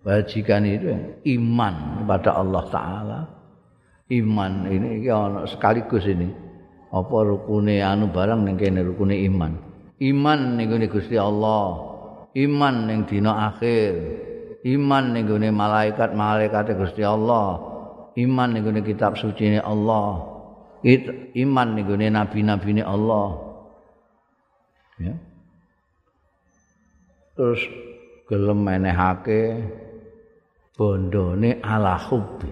Bajikan 0.00 0.64
itu 0.64 0.88
iman 1.36 2.00
kepada 2.00 2.40
Allah 2.40 2.62
Taala. 2.72 3.20
Iman 4.08 4.64
ini 4.72 5.04
ya 5.04 5.44
sekaligus 5.44 6.08
ini. 6.08 6.32
Apa 6.88 7.16
rukune 7.28 7.84
anu 7.84 8.08
barang 8.08 8.40
ning 8.40 8.56
kene 8.56 8.80
rukune 8.80 9.20
iman. 9.28 9.52
Iman 10.00 10.56
ning 10.56 10.72
Gusti 10.88 11.20
Allah. 11.20 11.92
Iman 12.32 12.88
ning 12.88 13.04
dina 13.04 13.52
akhir. 13.52 13.92
Iman 14.64 15.12
ning 15.12 15.28
malaikat-malaikat 15.28 16.72
Gusti 16.80 17.04
Allah. 17.04 17.60
Iman 18.16 18.56
ning 18.56 18.64
kitab 18.80 19.20
suci 19.20 19.60
Allah. 19.60 20.32
It, 20.84 21.32
iman 21.36 21.68
ning 21.76 21.88
nabi-nabi 21.88 22.80
Allah. 22.84 23.28
Ya. 25.00 25.33
Terus 27.34 27.60
gelem 28.30 28.62
menehake 28.62 29.58
bondone 30.74 31.58
ala 31.62 31.98
hubbi. 31.98 32.50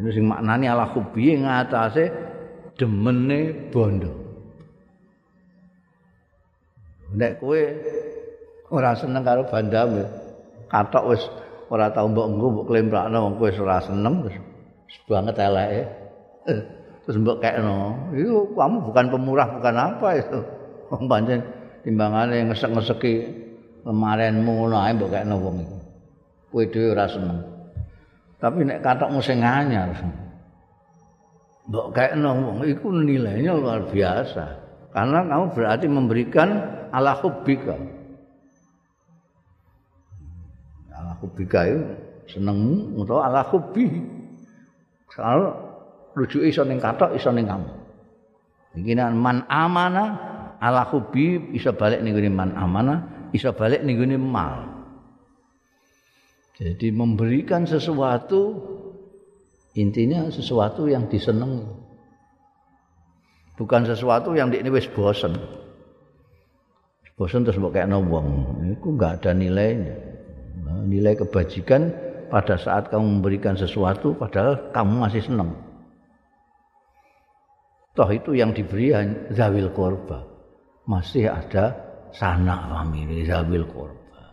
Ini 0.00 0.08
sing 0.12 0.24
maknane 0.28 0.64
ala 0.68 0.88
hubbi 0.92 1.36
ngatasé 1.36 2.08
demene 2.76 3.68
bondo. 3.68 4.12
Nek 7.10 7.42
kowe 7.42 7.60
ora 8.70 8.94
seneng 8.94 9.26
karo 9.26 9.42
bandamu, 9.50 10.06
katok 10.70 11.04
wis 11.10 11.22
ora 11.68 11.90
tau 11.90 12.06
mbok 12.06 12.26
engko 12.30 12.46
mbok 12.54 12.66
klemprakno 12.70 13.18
wong 13.28 13.34
kowe 13.36 13.50
ora 13.60 13.82
seneng 13.82 14.24
wis 14.24 14.36
banget 15.10 15.36
eleke. 15.42 15.82
Terus 17.04 17.16
mbok 17.20 17.42
kekno, 17.42 17.96
itu 18.14 18.54
kamu 18.54 18.76
bukan 18.86 19.06
pemurah 19.10 19.48
bukan 19.58 19.74
apa 19.74 20.08
itu. 20.16 20.38
Wong 20.94 21.10
pancen 21.10 21.42
timbangane 21.82 22.48
ngesek-ngeseki 22.50 23.12
lemarenmu 23.84 24.50
ngono 24.50 24.76
ae 24.76 24.92
mbok 24.96 25.10
kene 25.12 25.34
wong 25.36 25.56
iku. 25.64 25.76
Kowe 26.50 26.64
dhewe 26.66 26.88
ora 26.92 27.06
seneng. 27.08 27.38
Tapi 28.40 28.58
nek 28.64 28.80
katokmu 28.84 29.20
sing 29.24 29.40
anyar. 29.40 29.92
Mbok 31.68 31.86
kene 31.96 32.28
wong 32.28 32.58
iku 32.68 32.86
nilainya 32.92 33.56
luar 33.56 33.88
biasa. 33.88 34.44
Karena 34.90 35.22
kamu 35.22 35.46
berarti 35.54 35.86
memberikan 35.86 36.48
ala 36.90 37.14
hubbika. 37.22 37.78
Ala 40.90 41.14
hubbika 41.22 41.60
itu 41.70 41.82
senengmu 42.34 43.06
atau 43.06 43.22
ala 43.22 43.42
hubbi. 43.48 43.86
Soal 45.14 45.54
rujuk 46.18 46.42
iso 46.42 46.66
ning 46.66 46.82
katok 46.82 47.14
iso 47.14 47.30
ning 47.30 47.46
kamu. 47.46 47.70
Iki 48.70 48.94
man 49.18 49.46
amana 49.50 50.29
ala 50.60 50.84
hubi 50.92 51.40
bisa 51.40 51.72
balik 51.72 52.04
ning 52.04 52.14
man 52.30 52.52
amanah, 52.52 53.32
bisa 53.32 53.50
balik 53.56 53.80
ning 53.80 53.98
mal. 54.20 54.68
Jadi 56.60 56.92
memberikan 56.92 57.64
sesuatu 57.64 58.52
intinya 59.72 60.28
sesuatu 60.28 60.84
yang 60.84 61.08
disenangi. 61.08 61.64
Bukan 63.56 63.88
sesuatu 63.88 64.36
yang 64.36 64.52
ini 64.52 64.68
wis 64.68 64.88
bosen. 64.92 65.36
Bosen 67.16 67.44
terus 67.44 67.60
mbok 67.60 67.76
kayakno 67.76 68.00
wong. 68.00 68.28
Iku 68.76 68.96
enggak 68.96 69.20
ada 69.20 69.36
nilainya. 69.36 69.96
Nah, 70.64 70.80
nilai 70.84 71.16
kebajikan 71.16 71.92
pada 72.32 72.56
saat 72.56 72.88
kamu 72.88 73.20
memberikan 73.20 73.56
sesuatu 73.56 74.16
padahal 74.16 74.72
kamu 74.72 74.92
masih 75.04 75.20
senang. 75.24 75.52
Toh 77.92 78.08
itu 78.08 78.32
yang 78.32 78.56
diberi 78.56 78.96
zawil 79.36 79.68
korba. 79.76 80.29
Masih 80.90 81.30
ada 81.30 81.70
sanak 82.10 82.66
famili 82.66 83.22
zawil 83.22 83.62
korba. 83.70 84.26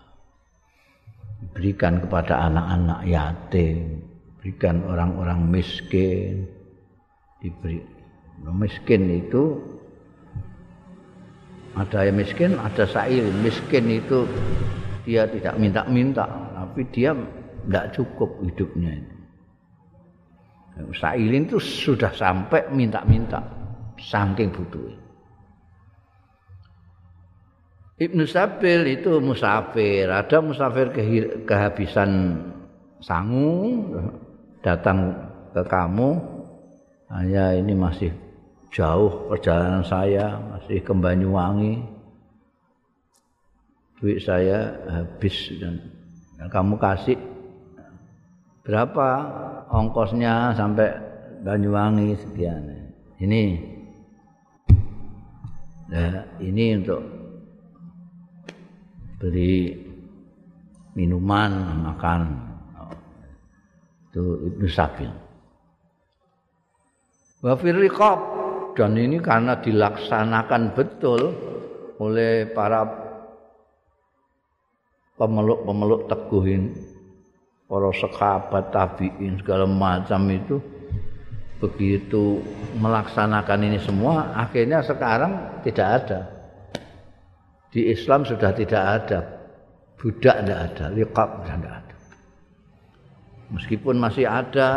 Berikan 1.53 2.01
kepada 2.01 2.49
anak-anak 2.49 3.05
yatim, 3.05 4.01
berikan 4.41 4.81
orang-orang 4.89 5.45
miskin, 5.53 6.49
diberi. 7.37 7.85
Miskin 8.41 9.05
itu 9.21 9.61
ada 11.77 12.09
yang 12.09 12.17
miskin, 12.17 12.57
ada 12.57 12.89
sair. 12.89 13.29
Miskin 13.45 13.85
itu 14.01 14.25
dia 15.05 15.29
tidak 15.29 15.61
minta-minta, 15.61 16.25
tapi 16.57 16.81
dia 16.89 17.13
tidak 17.69 17.85
cukup 17.93 18.29
hidupnya 18.41 18.97
ini. 18.97 19.15
Sairin 20.93 21.49
itu 21.49 21.57
sudah 21.57 22.13
sampai 22.13 22.69
minta-minta, 22.69 23.41
saking 23.97 24.53
butuhnya. 24.53 25.06
Ibnu 27.97 28.29
Sabil 28.29 29.01
itu 29.01 29.17
musafir, 29.17 30.05
ada 30.05 30.37
musafir 30.37 30.93
kehabisan 31.49 32.37
sangu 33.01 33.81
datang 34.61 35.17
ke 35.49 35.65
kamu. 35.65 36.13
Hanya 37.09 37.57
ini 37.57 37.73
masih 37.73 38.13
jauh 38.69 39.25
perjalanan 39.25 39.81
saya, 39.81 40.37
masih 40.37 40.85
ke 40.85 40.93
Banyuwangi. 40.93 41.81
Duit 43.97 44.21
saya 44.21 44.77
habis 44.85 45.57
dan, 45.57 45.81
kamu 46.53 46.77
kasih 46.77 47.17
berapa 48.61 49.09
ongkosnya 49.73 50.53
sampai 50.53 50.93
Banyuwangi 51.41 52.13
sekian. 52.13 52.93
Ini 53.17 53.73
Nah, 55.87 56.19
ini 56.43 56.75
untuk 56.83 56.99
beli 59.17 59.73
minuman 60.93 61.83
makan. 61.85 62.21
Itu 64.09 64.23
Ibnu 64.49 64.67
Sabil. 64.69 65.11
Wa 67.41 67.53
dan 68.77 68.93
ini 68.93 69.17
karena 69.17 69.57
dilaksanakan 69.57 70.77
betul 70.77 71.33
oleh 71.97 72.45
para 72.53 72.85
pemeluk-pemeluk 75.17 76.05
teguhin 76.05 76.77
para 77.65 77.89
sahabat 77.89 78.69
tabi'in 78.69 79.41
segala 79.41 79.65
macam 79.65 80.29
itu 80.29 80.61
begitu 81.57 82.37
melaksanakan 82.77 83.65
ini 83.65 83.81
semua 83.81 84.29
akhirnya 84.37 84.85
sekarang 84.85 85.57
tidak 85.65 85.87
ada 86.05 86.36
di 87.71 87.91
Islam 87.91 88.23
sudah 88.23 88.51
tidak 88.55 88.83
ada. 88.83 89.19
Budak 89.97 90.45
tidak 90.45 90.59
ada 90.71 90.85
liqab 90.93 91.29
tidak 91.41 91.73
ada. 91.73 91.95
Meskipun 93.49 93.95
masih 93.97 94.29
ada 94.29 94.69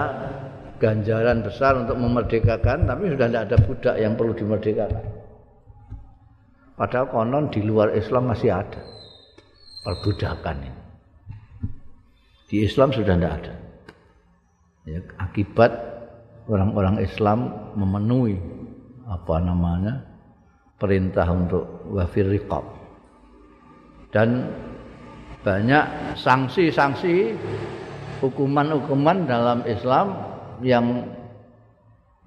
ganjaran 0.81 1.45
besar 1.45 1.77
untuk 1.77 2.01
memerdekakan 2.01 2.89
tapi 2.89 3.13
sudah 3.13 3.27
tidak 3.29 3.45
ada 3.53 3.57
budak 3.61 3.97
yang 4.01 4.17
perlu 4.17 4.33
dimerdekakan. 4.33 5.05
Padahal 6.81 7.13
konon 7.13 7.53
di 7.53 7.61
luar 7.61 7.93
Islam 7.93 8.33
masih 8.33 8.49
ada 8.49 8.81
perbudakan 9.85 10.57
ini. 10.65 10.81
Di 12.49 12.65
Islam 12.65 12.89
sudah 12.91 13.15
tidak 13.21 13.35
ada. 13.45 13.55
Ya, 14.89 15.05
akibat 15.21 15.71
orang-orang 16.49 17.05
Islam 17.05 17.53
memenuhi 17.77 18.41
apa 19.05 19.37
namanya 19.45 20.09
perintah 20.81 21.29
untuk 21.29 21.85
wafir 21.93 22.25
riqab 22.25 22.80
dan 24.11 24.51
banyak 25.41 26.15
sanksi-sanksi 26.19 27.35
hukuman-hukuman 28.21 29.25
dalam 29.25 29.65
Islam 29.65 30.13
yang 30.61 31.09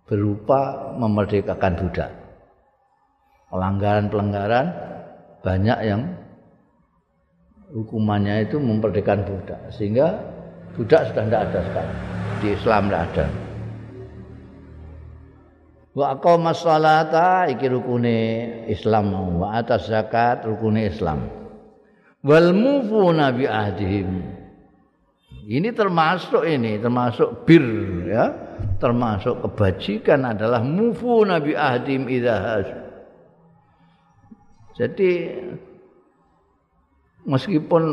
berupa 0.10 0.94
memerdekakan 0.98 1.74
budak. 1.80 2.12
Pelanggaran-pelanggaran 3.54 4.68
banyak 5.46 5.80
yang 5.86 6.02
hukumannya 7.70 8.50
itu 8.50 8.58
memerdekakan 8.58 9.22
budak. 9.30 9.60
Sehingga 9.70 10.18
budak 10.74 11.14
sudah 11.14 11.24
tidak 11.30 11.42
ada 11.52 11.60
sekarang. 11.70 12.00
Di 12.42 12.48
Islam 12.58 12.82
tidak 12.90 13.04
ada. 13.14 13.26
Wa 15.94 16.18
aqama 16.18 16.58
sholata 16.58 17.46
iki 17.54 17.70
rukune 17.70 18.18
Islam 18.66 19.14
wa 19.38 19.54
atas 19.54 19.86
zakat 19.86 20.42
rukune 20.42 20.90
Islam. 20.90 21.43
Wal 22.24 22.56
mufuna 22.56 23.36
bi 23.36 23.44
ahdihim 23.44 24.34
ini 25.44 25.76
termasuk 25.76 26.48
ini, 26.48 26.80
termasuk 26.80 27.44
bir 27.44 27.66
ya, 28.08 28.32
termasuk 28.80 29.44
kebajikan 29.44 30.24
adalah 30.32 30.64
mufu 30.64 31.28
nabi 31.28 31.52
ahdim 31.52 32.08
idahas. 32.08 32.64
Jadi 34.80 35.36
meskipun 37.28 37.84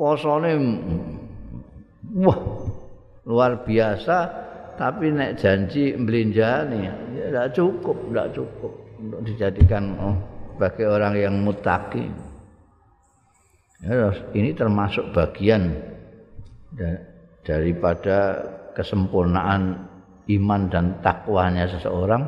posone 0.00 0.52
wah 2.24 2.40
luar 3.28 3.60
biasa 3.60 4.16
tapi 4.80 5.12
nek 5.12 5.36
janji 5.36 5.92
melinjani 5.92 6.88
ya 6.88 6.94
tidak 7.28 7.48
cukup, 7.52 7.96
tidak 8.08 8.28
cukup 8.32 8.72
untuk 8.96 9.20
dijadikan 9.28 9.92
oh, 10.00 10.16
sebagai 10.56 10.88
orang 10.88 11.14
yang 11.20 11.34
mutaki. 11.44 12.08
Ya, 13.84 14.08
ini 14.32 14.56
termasuk 14.56 15.12
bagian 15.12 15.76
daripada 17.44 18.40
kesempurnaan 18.72 19.84
iman 20.26 20.62
dan 20.72 21.00
takwanya 21.04 21.68
seseorang 21.68 22.24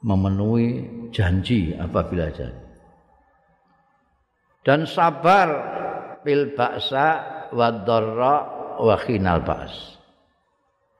memenuhi 0.00 0.88
janji 1.12 1.76
apabila 1.76 2.32
janji. 2.32 2.64
Dan 4.66 4.82
sabar 4.82 5.48
bil 6.26 6.58
ba'sa 6.58 7.08
wa 7.54 7.70
dharra 7.70 8.36
wa 8.82 8.96
khinal 8.98 9.46
ba's. 9.46 9.94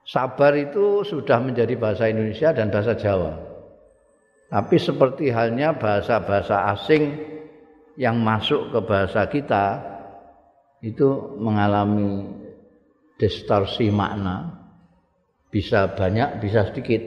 Sabar 0.07 0.55
itu 0.55 1.03
sudah 1.03 1.43
menjadi 1.43 1.75
bahasa 1.75 2.07
Indonesia 2.07 2.55
dan 2.55 2.71
bahasa 2.71 2.95
Jawa. 2.95 3.35
Tapi 4.47 4.79
seperti 4.79 5.27
halnya 5.35 5.75
bahasa-bahasa 5.75 6.71
asing 6.71 7.03
yang 7.97 8.21
masuk 8.21 8.69
ke 8.69 8.79
bahasa 8.85 9.25
kita, 9.25 9.81
itu 10.85 11.33
mengalami 11.41 12.29
distorsi 13.17 13.89
makna. 13.89 14.53
Bisa 15.49 15.89
banyak 15.97 16.37
bisa 16.37 16.69
sedikit. 16.69 17.01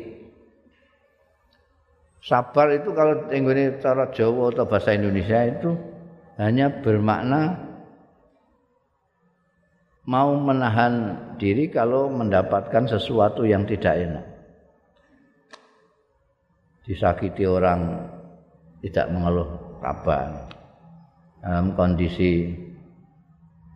Sabar 2.21 2.75
itu 2.75 2.93
kalau 2.93 3.31
ini 3.33 3.81
cara 3.81 4.11
Jawa 4.13 4.53
atau 4.53 4.67
bahasa 4.69 4.93
Indonesia 4.93 5.41
itu 5.47 5.73
hanya 6.37 6.69
bermakna 6.83 7.57
mau 10.05 10.35
menahan 10.37 11.17
diri 11.41 11.71
kalau 11.71 12.13
mendapatkan 12.13 12.91
sesuatu 12.91 13.47
yang 13.47 13.65
tidak 13.65 13.95
enak. 13.95 14.27
Disakiti 16.85 17.47
orang 17.47 18.11
tidak 18.83 19.07
mengeluh 19.15 19.79
kabar 19.81 20.60
dalam 21.41 21.73
kondisi 21.73 22.53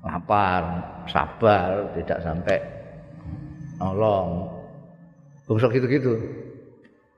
lapar, 0.05 0.63
sabar, 1.09 1.93
tidak 1.97 2.19
sampai 2.21 2.59
nolong. 3.81 4.53
Bungsu 5.45 5.69
gitu-gitu. 5.73 6.13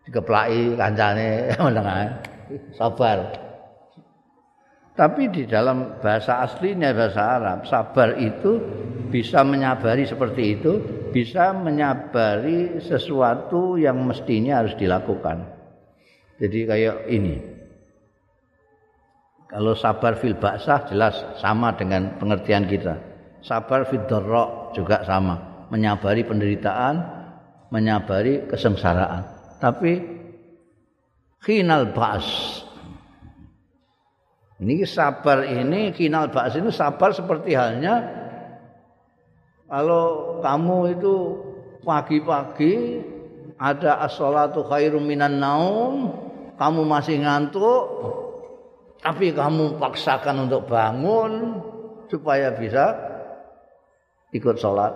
Dikeplai 0.06 0.78
kancane 0.78 1.50
menengah. 1.66 2.22
Sabar. 2.78 3.46
Tapi 4.96 5.28
di 5.28 5.44
dalam 5.44 6.00
bahasa 6.00 6.40
aslinya 6.40 6.94
bahasa 6.96 7.36
Arab, 7.36 7.68
sabar 7.68 8.16
itu 8.16 8.56
bisa 9.12 9.44
menyabari 9.44 10.08
seperti 10.08 10.56
itu, 10.56 10.72
bisa 11.12 11.52
menyabari 11.52 12.80
sesuatu 12.80 13.76
yang 13.76 14.00
mestinya 14.08 14.64
harus 14.64 14.72
dilakukan. 14.78 15.44
Jadi 16.40 16.58
kayak 16.64 16.96
ini. 17.12 17.55
Kalau 19.46 19.78
sabar 19.78 20.18
fil 20.18 20.34
baksah 20.34 20.90
jelas 20.90 21.14
sama 21.38 21.70
dengan 21.78 22.18
pengertian 22.18 22.66
kita. 22.66 22.98
Sabar 23.46 23.86
fil 23.86 24.02
dharra 24.10 24.74
juga 24.74 25.06
sama, 25.06 25.66
menyabari 25.70 26.26
penderitaan, 26.26 26.98
menyabari 27.70 28.50
kesengsaraan. 28.50 29.22
Tapi 29.62 30.02
kinal 31.38 31.94
bas. 31.94 32.26
Ini 34.56 34.82
sabar 34.88 35.46
ini 35.46 35.92
kinal 35.92 36.32
bas 36.32 36.56
ini 36.56 36.72
sabar 36.72 37.12
seperti 37.12 37.52
halnya 37.52 38.24
kalau 39.66 40.38
kamu 40.40 40.96
itu 40.96 41.14
pagi-pagi 41.82 43.02
ada 43.58 43.98
as-salatu 44.06 44.62
khairum 44.66 45.02
minan 45.02 45.42
naum, 45.42 46.14
kamu 46.54 46.86
masih 46.86 47.18
ngantuk, 47.18 47.84
tapi 49.06 49.30
kamu 49.30 49.78
paksakan 49.78 50.50
untuk 50.50 50.66
bangun 50.66 51.62
supaya 52.10 52.50
bisa 52.58 52.90
ikut 54.34 54.58
sholat 54.58 54.90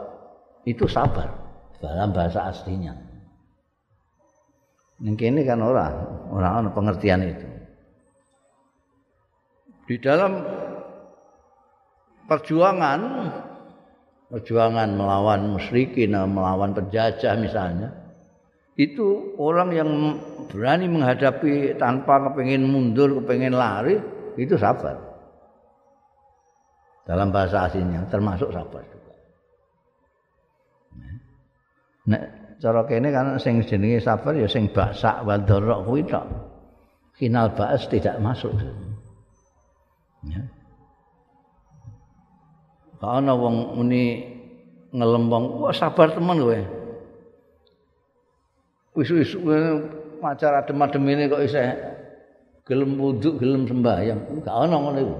itu 0.67 0.83
sabar. 0.91 1.31
Dalam 1.79 2.11
bahasa 2.11 2.51
aslinya. 2.51 2.91
Mungkin 4.99 5.39
ini 5.39 5.47
kan 5.47 5.63
orang 5.63 5.95
orang 6.35 6.75
pengertian 6.75 7.23
itu. 7.23 7.47
Di 9.87 9.97
dalam 10.03 10.43
perjuangan 12.27 13.01
perjuangan 14.27 14.91
melawan 14.91 15.55
musyrikin 15.55 16.19
melawan 16.19 16.75
penjajah 16.75 17.39
misalnya 17.39 17.95
itu 18.81 19.37
orang 19.37 19.77
yang 19.77 19.91
berani 20.49 20.89
menghadapi 20.89 21.77
tanpa 21.77 22.33
kepingin 22.33 22.65
mundur, 22.65 23.21
kepingin 23.21 23.53
lari, 23.53 24.01
itu 24.41 24.57
sabar. 24.57 24.97
Dalam 27.05 27.29
bahasa 27.29 27.69
aslinya 27.69 28.09
termasuk 28.09 28.49
sabar 28.49 28.81
juga. 28.89 29.15
Nek 32.09 32.23
cara 32.57 32.81
kene 32.89 33.13
kan 33.13 33.37
sing 33.37 33.61
jenenge 33.69 34.01
sabar 34.01 34.33
ya 34.33 34.49
sing 34.49 34.73
baksa 34.73 35.21
wa 35.29 35.37
dharra 35.37 35.85
kuwi 35.85 36.01
tok. 36.09 36.25
Kinal 37.21 37.53
ba'as 37.53 37.85
tidak 37.93 38.17
masuk. 38.17 38.49
Ya. 40.25 40.41
Kalau 42.97 43.37
wong 43.37 43.57
muni 43.77 44.25
ngelembong, 44.93 45.61
wah 45.61 45.73
sabar 45.77 46.17
teman 46.17 46.41
kowe. 46.41 46.80
Wis-wis 48.97 49.37
macar 50.21 50.55
adem-adem 50.61 51.05
ini 51.09 51.31
kok 51.31 51.43
isih 51.45 51.75
gelem 52.67 52.99
wudhu, 53.01 53.39
gelem 53.41 53.67
sembahyang. 53.67 54.21
Enggak 54.31 54.55
ono 54.55 54.77
ngono 54.79 54.99
iku. 54.99 55.17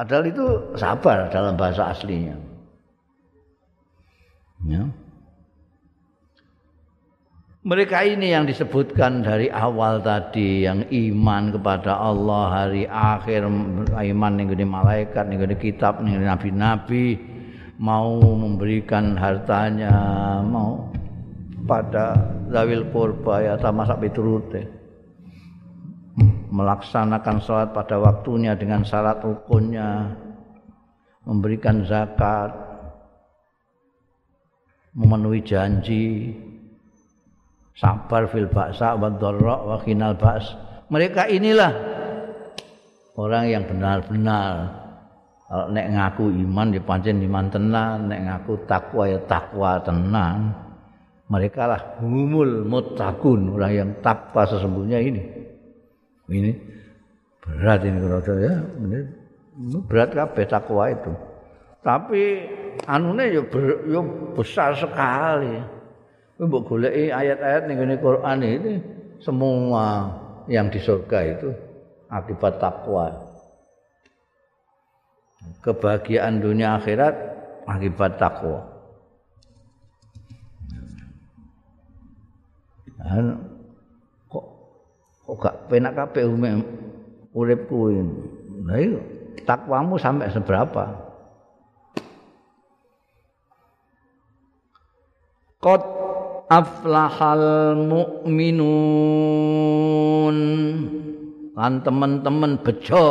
Padahal 0.00 0.24
itu 0.28 0.46
sabar 0.80 1.28
dalam 1.28 1.54
bahasa 1.60 1.92
aslinya. 1.92 2.36
Ya. 4.64 4.84
mereka 7.60 8.00
ini 8.00 8.32
yang 8.32 8.48
disebutkan 8.48 9.20
dari 9.20 9.52
awal 9.52 10.00
tadi 10.00 10.64
yang 10.64 10.88
iman 10.88 11.52
kepada 11.52 11.92
Allah 11.92 12.44
hari 12.64 12.88
akhir 12.88 13.44
iman 13.92 14.32
ning 14.32 14.48
malaikat 14.64 15.28
ning 15.28 15.44
kitab 15.60 16.00
ning 16.00 16.24
nabi-nabi 16.24 17.20
mau 17.76 18.16
memberikan 18.16 19.12
hartanya 19.12 19.92
mau 20.40 20.88
pada 21.70 22.18
zawil 22.50 22.90
kurba 22.90 23.46
ya 23.46 23.54
masa 23.70 23.94
piturute. 23.94 24.66
Melaksanakan 26.50 27.38
sholat 27.38 27.70
pada 27.70 28.02
waktunya 28.02 28.58
dengan 28.58 28.82
syarat 28.82 29.22
rukunnya 29.22 30.18
memberikan 31.22 31.86
zakat 31.86 32.50
memenuhi 34.98 35.46
janji 35.46 36.34
sabar 37.78 38.26
fil 38.26 38.50
ba'sa 38.50 38.98
wa 38.98 39.06
dharra 39.14 39.56
wa 39.62 39.78
khinal 39.78 40.18
ba's 40.18 40.50
mereka 40.90 41.30
inilah 41.30 41.70
orang 43.14 43.46
yang 43.46 43.62
benar-benar. 43.62 44.74
Kalau 45.50 45.66
nek 45.70 45.86
ngaku 45.90 46.30
iman 46.46 46.74
ya 46.74 46.82
pancen 46.82 47.22
iman 47.26 47.46
tenan 47.50 48.06
nek 48.06 48.22
ngaku 48.22 48.52
takwa 48.70 49.02
ya 49.06 49.18
takwa 49.26 49.82
tenan 49.82 50.54
mereka 51.30 51.70
lah 51.70 51.80
humul 52.02 52.66
muttaqun 52.66 53.54
orang 53.54 53.72
yang 53.72 53.90
takwa 54.02 54.42
sesungguhnya 54.44 54.98
ini 54.98 55.22
ini 56.28 56.52
berat 57.40 57.86
ini 57.86 57.98
kalau 58.02 58.20
ya 58.36 58.54
ini 58.82 58.98
berat 59.86 60.10
kabeh 60.10 60.44
takwa 60.50 60.90
itu 60.90 61.12
tapi 61.80 62.44
anune 62.84 63.24
ya, 63.30 63.42
ya 63.86 64.00
besar 64.34 64.74
sekali 64.74 65.54
mbok 66.40 66.66
goleki 66.66 67.14
ayat-ayat 67.14 67.68
ning 67.68 67.78
Quran 68.00 68.38
ini 68.42 68.74
semua 69.20 70.08
yang 70.48 70.72
di 70.72 70.80
surga 70.80 71.18
itu 71.36 71.50
akibat 72.08 72.58
takwa. 72.58 73.12
Kebahagiaan 75.60 76.40
dunia 76.40 76.76
akhirat 76.80 77.14
akibat 77.64 78.16
takwa. 78.16 78.64
Kok 84.30 84.46
kok 85.26 85.36
gak 85.40 85.56
penak 85.72 85.96
kabeh 85.96 86.24
uripku 87.30 87.94
ini. 87.94 88.16
Nah, 88.60 88.76
takwamu 89.46 89.96
sampai 89.96 90.28
seberapa? 90.30 90.84
Kot 95.60 95.82
aflahal 96.50 97.76
mu'minun 97.84 98.66
lan 101.52 101.72
teman-teman 101.84 102.58
bejo 102.64 103.06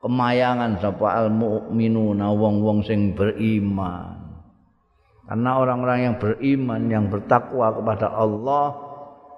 kemayangan 0.00 0.80
sapa 0.80 1.20
al 1.20 1.28
mu'minuna 1.28 2.32
wong-wong 2.32 2.80
sing 2.82 3.12
beriman 3.12 4.27
karena 5.28 5.50
orang-orang 5.60 5.98
yang 6.08 6.14
beriman 6.16 6.82
yang 6.88 7.04
bertakwa 7.12 7.76
kepada 7.76 8.08
Allah 8.10 8.66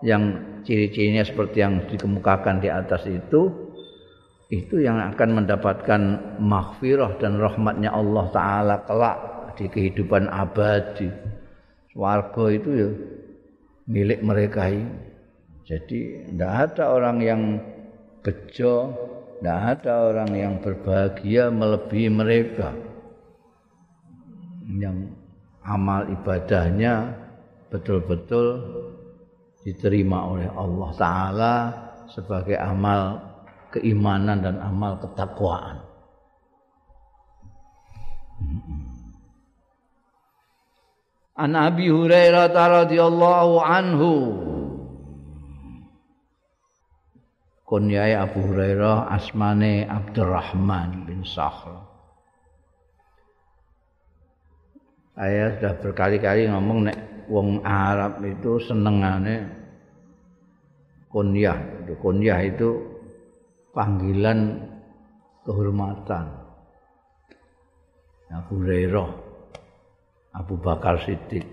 yang 0.00 0.22
ciri-cirinya 0.64 1.26
seperti 1.26 1.60
yang 1.60 1.84
dikemukakan 1.90 2.62
di 2.62 2.70
atas 2.70 3.04
itu 3.10 3.50
itu 4.50 4.82
yang 4.82 4.98
akan 5.14 5.42
mendapatkan 5.42 6.00
maghfirah 6.38 7.18
dan 7.18 7.38
rahmatnya 7.38 7.90
Allah 7.90 8.24
taala 8.30 8.76
kelak 8.86 9.18
di 9.58 9.66
kehidupan 9.66 10.30
abadi 10.30 11.10
warga 11.94 12.44
itu 12.54 12.70
ya 12.70 12.90
milik 13.90 14.22
mereka 14.22 14.70
ini. 14.70 15.10
Jadi 15.66 16.30
tidak 16.30 16.52
ada 16.70 16.84
orang 16.94 17.18
yang 17.22 17.42
bejo, 18.22 18.90
tidak 19.38 19.58
ada 19.78 19.94
orang 20.10 20.30
yang 20.34 20.54
berbahagia 20.58 21.50
melebihi 21.50 22.10
mereka. 22.10 22.74
Yang 24.70 25.14
amal 25.64 26.08
ibadahnya 26.08 27.14
betul-betul 27.68 28.46
diterima 29.64 30.24
oleh 30.28 30.48
Allah 30.48 30.90
Ta'ala 30.96 31.54
sebagai 32.08 32.56
amal 32.56 33.20
keimanan 33.70 34.40
dan 34.42 34.56
amal 34.58 34.98
ketakwaan. 34.98 35.84
An 41.40 41.56
Abi 41.56 41.88
Hurairah 41.88 42.52
radhiyallahu 42.52 43.54
anhu 43.64 44.12
Kunyai 47.64 48.18
Abu 48.18 48.44
Hurairah 48.44 49.08
asmane 49.14 49.86
Abdurrahman 49.86 51.06
bin 51.06 51.22
Sakhr 51.22 51.89
Saya 55.20 55.52
sudah 55.52 55.76
berkali-kali 55.84 56.48
ngomong 56.48 56.88
nek 56.88 57.28
wong 57.28 57.60
Arab 57.60 58.24
itu 58.24 58.56
senengane 58.64 59.52
kunyah. 61.12 61.60
Kunyah 62.00 62.40
itu 62.40 62.80
panggilan 63.76 64.64
kehormatan. 65.44 66.24
Abu 68.32 68.64
Hurairah 68.64 69.10
Abu 70.40 70.56
Bakar 70.56 71.04
Siddiq. 71.04 71.44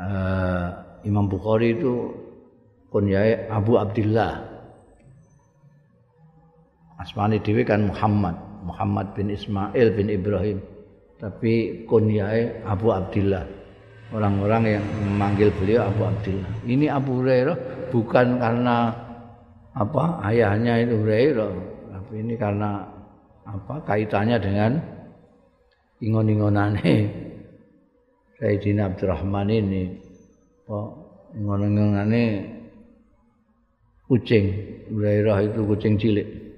Uh, 0.00 0.80
Imam 1.04 1.28
Bukhari 1.28 1.76
itu 1.76 2.08
kunyai 2.88 3.52
Abu 3.52 3.76
Abdullah. 3.76 4.48
Asmani 6.96 7.36
dewi 7.44 7.68
kan 7.68 7.84
Muhammad, 7.84 8.64
Muhammad 8.64 9.12
bin 9.12 9.28
Ismail 9.28 9.92
bin 9.92 10.08
Ibrahim. 10.08 10.69
Tapi 11.20 11.84
kunyai 11.84 12.64
Abu 12.64 12.88
Abdullah. 12.96 13.44
Orang-orang 14.10 14.80
yang 14.80 14.84
memanggil 15.06 15.52
beliau 15.54 15.86
Abu 15.86 16.08
Abdullah. 16.08 16.50
Ini 16.66 16.90
Abu 16.90 17.20
Hurairah 17.22 17.56
bukan 17.92 18.40
karena 18.40 18.90
apa 19.70 20.18
ayahnya 20.26 20.82
itu 20.82 20.98
Hurairah, 20.98 21.52
tapi 21.94 22.14
ini 22.26 22.34
karena 22.34 22.90
apa 23.46 23.74
kaitannya 23.86 24.36
dengan 24.42 24.72
ingon-ingonane 26.02 26.94
Sayyidina 28.40 28.90
Abdurrahman 28.90 29.46
ini 29.52 29.94
kok 30.66 30.88
ingon-ingonane 31.38 32.24
kucing 34.10 34.44
Hurairah 34.90 35.38
itu 35.54 35.60
kucing 35.70 35.94
cilik 36.00 36.49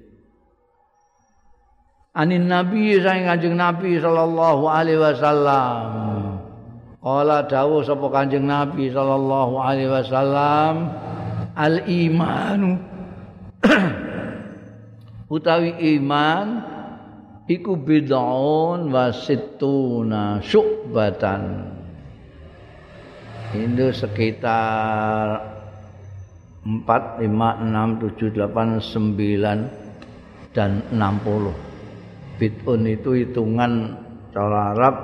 Anin 2.13 2.45
Nabi 2.45 3.01
sang 3.01 3.25
Kanjeng 3.25 3.57
Nabi 3.57 3.97
sallallahu 3.97 4.69
alaihi 4.69 5.01
wasallam. 5.01 5.81
Kala 7.01 7.49
dawuh 7.49 7.81
sapa 7.81 8.05
Kanjeng 8.13 8.45
Nabi 8.45 8.93
sallallahu 8.93 9.57
alaihi 9.57 9.89
wasallam 9.89 10.93
al 11.57 11.81
imanu. 11.89 12.77
Utawi 15.33 15.73
iman 15.97 16.61
iku 17.49 17.81
bid'un 17.81 18.93
wa 18.93 19.09
sittuna 19.09 20.37
syu'batan. 20.37 21.41
Itu 23.57 23.89
sekitar 23.89 25.41
4, 26.61 27.25
5, 27.25 27.25
6, 27.25 28.21
7, 28.21 28.37
8, 28.37 28.77
9 28.85 30.53
dan 30.53 30.85
60 30.93 31.72
bid'un 32.43 32.83
itu 32.83 33.23
hitungan 33.23 33.95
cara 34.35 34.75
Arab 34.75 34.95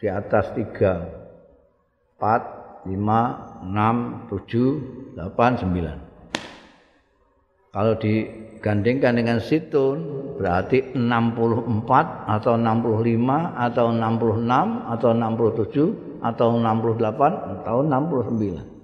di 0.00 0.08
atas 0.08 0.56
3 0.56 2.16
4, 2.16 2.88
5, 2.88 2.88
6, 2.88 4.32
7, 4.32 5.20
8, 5.20 5.68
9 5.68 7.76
kalau 7.76 7.92
di 8.00 8.24
digandingkan 8.60 9.16
dengan 9.16 9.40
situn 9.40 10.04
berarti 10.36 10.92
64 10.92 12.28
atau 12.28 12.60
65 12.60 13.56
atau 13.56 13.88
66 13.88 14.92
atau 14.96 15.12
67 15.12 15.92
atau 16.20 16.48
68 16.60 17.56
atau 17.60 17.76
69 17.84 18.80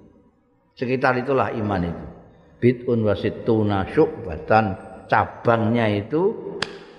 sekitar 0.77 1.17
itulah 1.17 1.49
iman 1.57 1.89
itu. 1.89 2.05
Bid'un 2.57 3.05
wasituna 3.05 3.85
syu'batan. 3.93 4.65
Cabangnya 5.07 5.87
itu 5.93 6.33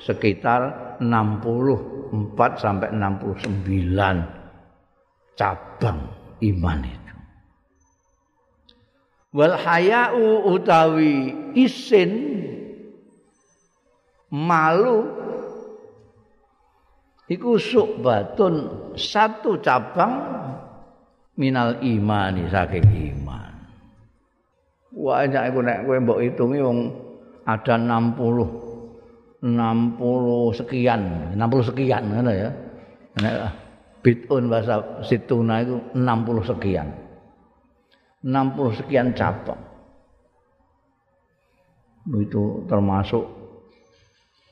sekitar 0.03 0.95
64 1.03 2.59
sampai 2.59 2.91
69 2.95 5.39
cabang 5.39 5.99
iman 6.39 6.79
itu 6.83 7.15
wal 9.35 9.55
haya'u 9.55 10.51
utawi 10.57 11.35
isin 11.55 12.11
malu 14.33 15.05
iku 17.29 17.61
subatun 17.61 18.55
satu 18.97 19.61
cabang 19.61 20.13
minal 21.39 21.79
imani 21.85 22.51
saking 22.51 22.89
iman. 23.15 23.53
Banyak 24.91 25.55
iku 25.55 25.61
nek 25.63 25.87
kowe 25.87 25.97
mbok 26.03 26.21
hitungi 26.25 26.59
wong 26.59 26.91
ada 27.47 27.79
60 27.79 28.68
60 29.39 30.59
sekian, 30.59 31.01
60 31.39 31.69
sekian 31.71 32.03
ngono 32.11 32.33
ya. 32.35 32.51
Nek 33.23 33.35
bid'un 34.03 34.51
bahasa 34.51 35.03
situna 35.07 35.63
itu 35.63 35.79
60 35.95 36.51
sekian. 36.51 36.89
60 38.27 38.79
sekian 38.83 39.15
cabang. 39.15 39.61
Itu 42.19 42.67
termasuk 42.67 43.25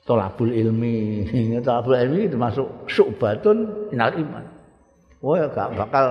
tolabul 0.07 0.55
ilmi. 0.55 1.27
tolabul 1.65 1.99
ilmi 1.99 2.31
termasuk 2.31 2.87
syubatun 2.87 3.91
minal 3.91 4.15
iman. 4.15 4.45
Wah, 5.19 5.41
oh, 5.43 5.49
gak 5.49 5.73
bakal 5.73 6.05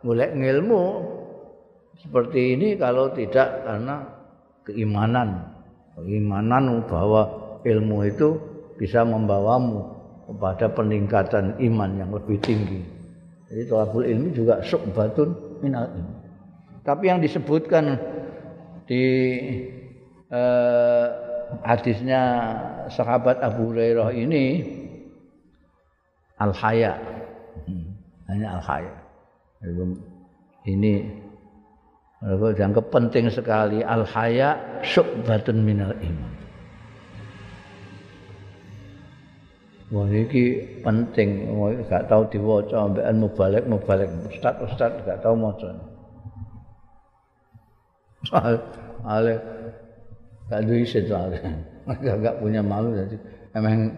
golek 0.00 0.32
ngilmu 0.32 0.84
seperti 2.00 2.56
ini 2.56 2.74
kalau 2.80 3.12
tidak 3.12 3.62
karena 3.62 4.02
keimanan. 4.64 5.54
Keimanan 5.98 6.86
bahwa 6.88 7.47
ilmu 7.64 8.06
itu 8.06 8.38
bisa 8.78 9.02
membawamu 9.02 9.98
kepada 10.28 10.70
peningkatan 10.70 11.56
iman 11.58 11.90
yang 11.98 12.10
lebih 12.12 12.38
tinggi. 12.44 12.84
Jadi 13.48 13.62
tolabul 13.64 14.04
ilmi 14.04 14.30
juga 14.36 14.60
syubatun 14.60 15.58
minal 15.64 15.88
iman. 15.88 16.20
Tapi 16.84 17.04
yang 17.08 17.18
disebutkan 17.24 17.96
di 18.84 19.04
eh, 20.28 21.06
hadisnya 21.64 22.22
sahabat 22.92 23.40
Abu 23.40 23.72
Hurairah 23.72 24.12
ini 24.12 24.44
al-haya. 26.36 26.96
Hmm, 27.64 27.88
hanya 28.28 28.60
al-haya. 28.60 28.94
Ini 30.68 30.92
dianggap 32.28 32.92
penting 32.92 33.32
sekali 33.32 33.82
al-haya 33.82 34.80
syubatun 34.84 35.64
minal 35.64 35.96
iman. 35.98 36.37
Wah 39.88 40.04
ini 40.04 40.60
penting, 40.84 41.48
wah 41.56 41.72
gak 41.88 42.12
tahu 42.12 42.28
diwaca 42.28 42.76
ambekan 42.76 43.24
balik 43.32 43.64
mubalek 43.64 44.12
ustaz 44.28 44.60
ustaz 44.60 44.92
gak 45.08 45.24
tahu 45.24 45.32
maca. 45.32 45.72
Soal 48.28 48.60
ale 49.08 49.40
gak 50.52 50.60
duwe 50.68 50.84
isin 50.84 51.08
soalnya. 51.08 51.40
Gak, 52.04 52.44
punya 52.44 52.60
malu 52.60 52.92
jadi 52.92 53.16
emang 53.56 53.96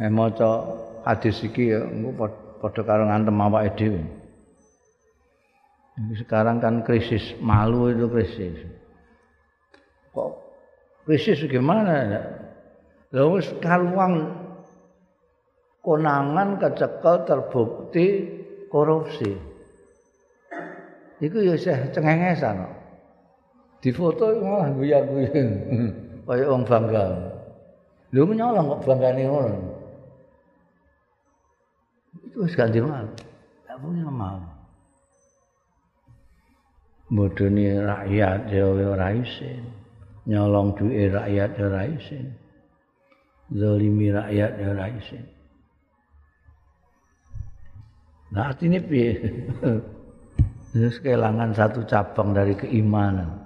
emang 0.00 0.32
maca 0.32 0.64
hadis 1.04 1.36
iki 1.44 1.68
ya 1.68 1.84
engko 1.84 2.32
padha 2.64 2.80
karo 2.80 3.04
ngantem 3.04 3.36
awake 3.44 3.76
dhewe. 3.76 4.00
Sekarang 6.16 6.64
kan 6.64 6.80
krisis 6.80 7.36
malu 7.44 7.92
itu 7.92 8.08
krisis. 8.08 8.56
Kok 10.16 10.32
krisis 11.04 11.44
gimana? 11.44 12.24
Lalu 13.12 13.44
sekarang 13.44 13.92
konangan 15.80 16.60
kecekel 16.60 17.26
terbukti 17.28 18.06
korupsi. 18.68 19.32
Iku 21.20 21.36
ya 21.44 21.56
saya 21.60 21.88
cengengesan. 21.92 22.64
Di 23.80 23.90
foto 23.92 24.28
malah 24.40 24.72
guyar-guyar. 24.76 25.32
Kayak 26.30 26.46
orang 26.46 26.62
bangga. 26.62 27.04
Lu 28.14 28.22
menyolong 28.22 28.66
kok 28.76 28.82
bangga 28.86 29.08
nih 29.16 29.26
orang. 29.26 29.60
Itu 32.28 32.44
ganti 32.54 32.78
malu. 32.78 33.10
Gak 33.66 33.76
punya 33.82 34.06
malu. 34.06 34.60
bodoni 37.10 37.74
rakyat 37.74 38.46
ya 38.54 38.70
ora 38.70 39.10
isin 39.10 39.66
nyolong 40.30 40.78
duit 40.78 41.10
rakyat 41.10 41.58
ya 41.58 41.64
ora 41.66 41.82
isin 41.90 42.26
zalimi 43.50 44.14
rakyat 44.14 44.52
ya 44.62 44.66
ora 44.70 44.86
isin 44.94 45.26
nah 48.30 48.50
artinya 48.50 48.78
piye 48.82 49.18
terus 50.70 51.02
kehilangan 51.02 51.50
satu 51.54 51.82
cabang 51.86 52.30
dari 52.30 52.54
keimanan 52.54 53.42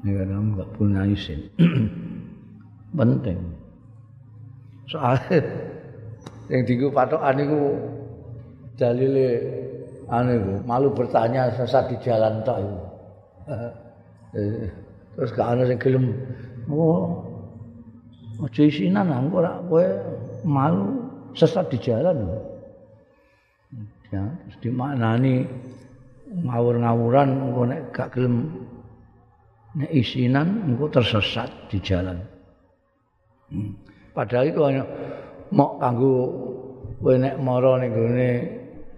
ini 0.00 0.16
karena 0.16 0.36
enggak 0.40 0.68
punya 0.76 1.04
isin 1.04 1.44
penting 2.98 3.38
soalnya 4.88 5.44
yang 6.50 6.62
tinggu 6.66 6.90
patokan 6.90 7.38
itu 7.38 7.60
dalilnya 8.74 9.30
anu 10.10 10.32
itu, 10.34 10.54
malu 10.66 10.88
bertanya 10.90 11.54
sesat 11.54 11.94
di 11.94 11.96
jalan 12.02 12.42
tok 12.42 12.58
itu. 12.58 12.78
Terus 15.14 15.30
gak 15.34 15.48
ana 15.54 15.62
sing 15.66 15.78
gelem 15.78 16.14
oh 16.70 17.22
isinan 18.50 19.10
engko 19.10 19.42
ora 19.42 19.62
kowe 19.68 19.86
malu 20.42 21.06
sesat 21.38 21.70
di 21.70 21.78
jalan. 21.78 22.26
Ya, 24.10 24.26
terus 24.26 24.56
dimaknani 24.58 25.46
ngawur-ngawuran 26.30 27.28
engko 27.30 27.62
nek 27.66 27.80
gak 27.94 28.10
gelem 28.14 28.66
nek 29.78 29.90
isinan 29.94 30.66
engko 30.66 30.90
tersesat 30.90 31.46
di 31.70 31.78
jalan. 31.78 32.18
Hmm. 33.50 33.70
Padahal 34.10 34.50
itu 34.50 34.60
hanya 34.66 34.82
mau 35.54 35.78
kanggo 35.78 36.14
kowe 36.98 37.14
nek 37.14 37.38
mara 37.38 37.78
ning 37.82 37.90
gone 37.94 38.30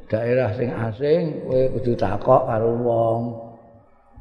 daerah 0.08 0.52
sing 0.56 0.68
asing 0.72 1.48
kowe 1.48 1.60
kudu 1.76 1.92
takok 1.96 2.42
karo 2.48 2.72
wong 2.80 3.20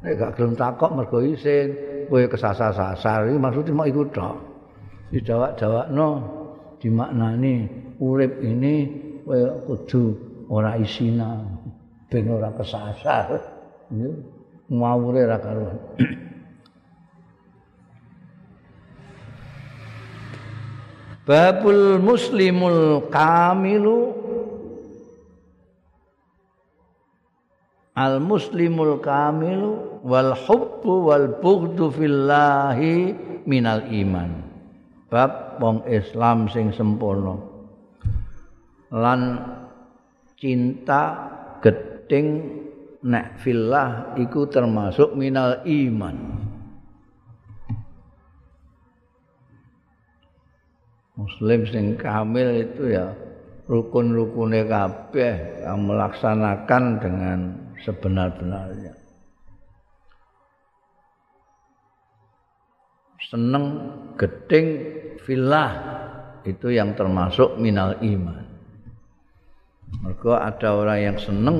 nek 0.04 0.12
gak 0.16 0.32
gelem 0.36 0.52
takok 0.56 0.92
mergo 0.92 1.18
isin 1.24 1.72
kowe 2.08 2.20
kesasar-sasar 2.28 3.32
iki 3.32 3.40
maksudnya 3.40 3.72
mau 3.76 3.88
ikut 3.88 4.08
tok 4.12 4.36
dijawab-jawabno 5.12 6.08
dimaknani 6.80 7.54
urip 8.00 8.32
ini 8.44 8.74
kowe 9.24 9.40
kudu 9.68 10.31
ora 10.52 10.76
isina 10.76 11.40
ben 12.12 12.28
ora 12.28 12.52
kesasar. 12.52 13.40
Ngawure 14.68 15.24
ra 15.24 15.40
karuan. 15.40 15.80
Babul 21.28 21.96
muslimul 22.04 23.08
kamilu. 23.08 24.12
Al 27.92 28.20
muslimul 28.24 29.04
kamilu 29.04 30.00
wal 30.04 30.32
hubbu 30.32 31.12
wal 31.12 31.28
bughdu 31.40 31.92
fillahi 31.92 33.12
minal 33.44 33.84
iman. 33.88 34.40
Bab 35.12 35.60
wong 35.60 35.84
islam 35.88 36.48
sing 36.48 36.72
sempurna. 36.72 37.36
Lan 38.92 39.20
cinta 40.42 41.30
gedeng 41.62 42.58
nek 43.06 43.38
fillah 43.38 44.18
iku 44.18 44.50
termasuk 44.50 45.14
minal 45.14 45.62
iman 45.62 46.16
muslim 51.14 51.62
sing 51.70 51.94
kamil 51.94 52.66
itu 52.66 52.90
ya 52.90 53.14
rukun-rukune 53.70 54.66
kabeh 54.66 55.64
melaksanakan 55.64 56.82
dengan 56.98 57.38
sebenar-benarnya. 57.80 58.94
Seneng 63.32 63.64
gedeng 64.20 64.66
filah 65.24 65.72
itu 66.44 66.74
yang 66.74 66.92
termasuk 66.92 67.56
minal 67.56 67.96
iman. 68.02 68.51
Mereka 70.22 70.38
ada 70.38 70.70
orang 70.78 70.98
yang 71.02 71.18
seneng 71.18 71.58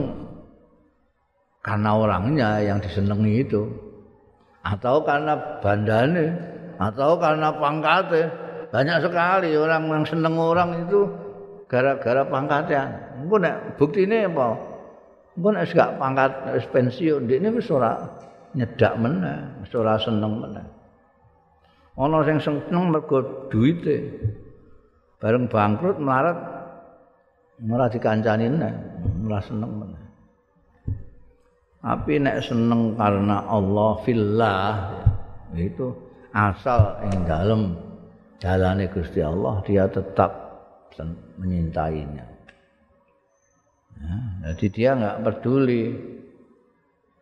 karena 1.67 1.99
orangnya 1.99 2.63
yang 2.63 2.79
disenangi 2.79 3.43
itu 3.43 3.67
atau 4.63 5.03
karena 5.03 5.35
bandane 5.59 6.31
atau 6.79 7.19
karena 7.19 7.51
pangkatnya 7.59 8.31
banyak 8.71 9.03
sekali 9.03 9.51
orang 9.59 9.91
yang 9.91 10.07
seneng 10.07 10.39
orang 10.39 10.87
itu 10.87 11.11
gara-gara 11.67 12.23
pangkatnya. 12.23 12.83
Engko 13.19 13.43
nek 13.43 13.83
buktine 13.83 14.31
apa? 14.31 14.55
Mbon 15.43 15.59
wis 15.59 15.75
gak 15.75 15.99
pangkat 15.99 16.31
wis 16.55 16.67
pensiun, 16.71 17.27
ndekne 17.27 17.51
wis 17.59 17.67
ora 17.67 17.99
nyedak 18.55 18.95
meneh, 18.95 19.59
wis 19.67 19.75
ora 19.75 19.99
seneng 19.99 20.39
meneh. 20.39 20.67
Ana 21.99 22.23
sing 22.23 22.39
seneng 22.39 22.95
mergo 22.95 23.51
duwite. 23.51 24.23
Bareng 25.19 25.51
bangkrut 25.51 25.99
melarat 25.99 26.62
ora 27.71 27.87
dikancani 27.87 28.47
meneh, 28.51 28.75
ora 29.27 29.39
seneng 29.39 29.73
meneh. 29.79 30.03
Tapi 31.83 32.13
nek 32.23 32.39
seneng 32.47 32.95
karena 32.95 33.43
Allah 33.47 33.99
fillah 34.07 34.71
itu 35.59 35.91
asal 36.31 37.03
ing 37.11 37.27
dalem 37.27 37.75
jalane 38.39 38.87
Gusti 38.91 39.23
Allah 39.23 39.63
dia 39.67 39.87
tetap 39.87 40.31
menyintainya. 41.39 42.27
jadi 44.43 44.67
dia 44.75 44.91
nggak 44.99 45.21
peduli 45.23 45.95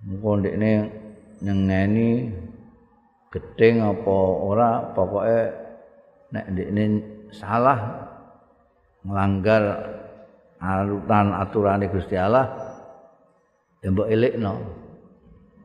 mungkin 0.01 0.49
ini 0.49 0.73
nyengeni 1.45 2.33
gedeng 3.29 3.85
apa 3.85 4.17
ora 4.41 4.71
pokoknya 4.97 5.41
nek 6.33 6.47
ini 6.57 6.85
salah 7.29 8.09
melanggar 9.05 9.63
aturan 10.61 11.33
aturan 11.35 11.83
Gusti 11.89 12.15
Allah 12.21 12.47
ya 13.81 13.89
mbok 13.89 14.09
elekno 14.13 14.61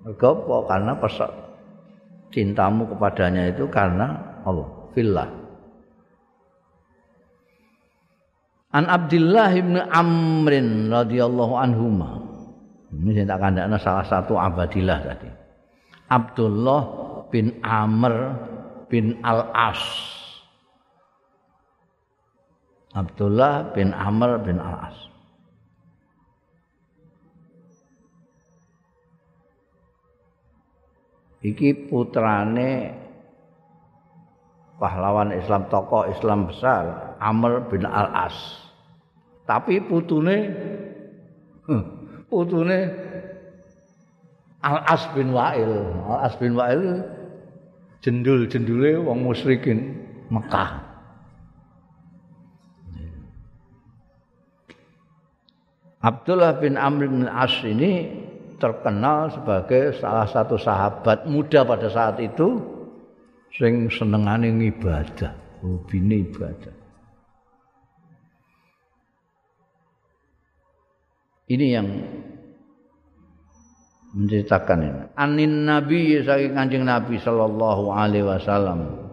mergo 0.08 0.64
karena 0.66 0.96
pesok 0.96 1.32
cintamu 2.32 2.88
kepadanya 2.90 3.52
itu 3.52 3.68
karena 3.68 4.40
Allah 4.48 4.68
fillah 4.96 5.46
An 8.76 8.92
Abdullah 8.92 9.56
bin 9.56 9.80
Amrin 9.80 10.92
radhiyallahu 10.92 11.54
anhuma. 11.56 12.20
Ini 12.92 13.24
saya 13.24 13.28
tak 13.32 13.40
kandakna 13.40 13.80
salah 13.80 14.04
satu 14.04 14.36
abadillah 14.36 15.00
tadi. 15.00 15.32
Abdullah 16.12 16.84
bin 17.32 17.56
Amr 17.64 18.36
bin 18.92 19.16
Al-As. 19.24 19.80
Abdullah 22.96 23.76
bin 23.76 23.92
Amr 23.92 24.40
bin 24.40 24.56
Al-As. 24.56 24.96
Iki 31.44 31.92
putrane 31.92 32.96
pahlawan 34.80 35.36
Islam 35.36 35.68
tokoh 35.68 36.08
Islam 36.10 36.48
besar 36.50 37.16
Amr 37.20 37.68
bin 37.68 37.84
Al-As. 37.84 38.66
tapi 39.46 39.78
putune 39.86 40.50
putune 42.30 42.80
Al 44.66 44.82
As 44.90 45.06
bin 45.14 45.30
Wa'il 45.30 45.70
Al 46.10 46.20
As 46.26 46.34
bin 46.42 46.58
Wa'il 46.58 47.06
jendul-jendule 48.02 49.06
wong 49.06 49.22
musyrikin 49.22 50.02
Mekah 50.34 50.85
Abdullah 56.06 56.62
bin 56.62 56.78
Amr 56.78 57.10
bin 57.10 57.26
As 57.26 57.66
ini 57.66 58.14
terkenal 58.62 59.34
sebagai 59.34 59.98
salah 59.98 60.30
satu 60.30 60.54
sahabat 60.54 61.26
muda 61.26 61.66
pada 61.66 61.90
saat 61.90 62.22
itu 62.22 62.62
sing 63.50 63.90
senengane 63.90 64.54
ibadah, 64.70 65.34
hobine 65.66 66.22
ibadah. 66.30 66.76
Ini 71.46 71.66
yang 71.74 71.88
menceritakan 74.14 74.78
ini. 74.82 75.02
Anin 75.18 75.54
Nabi 75.66 76.22
saking 76.22 76.54
Kanjeng 76.54 76.86
Nabi 76.86 77.18
sallallahu 77.18 77.90
alaihi 77.90 78.26
wasallam. 78.26 79.10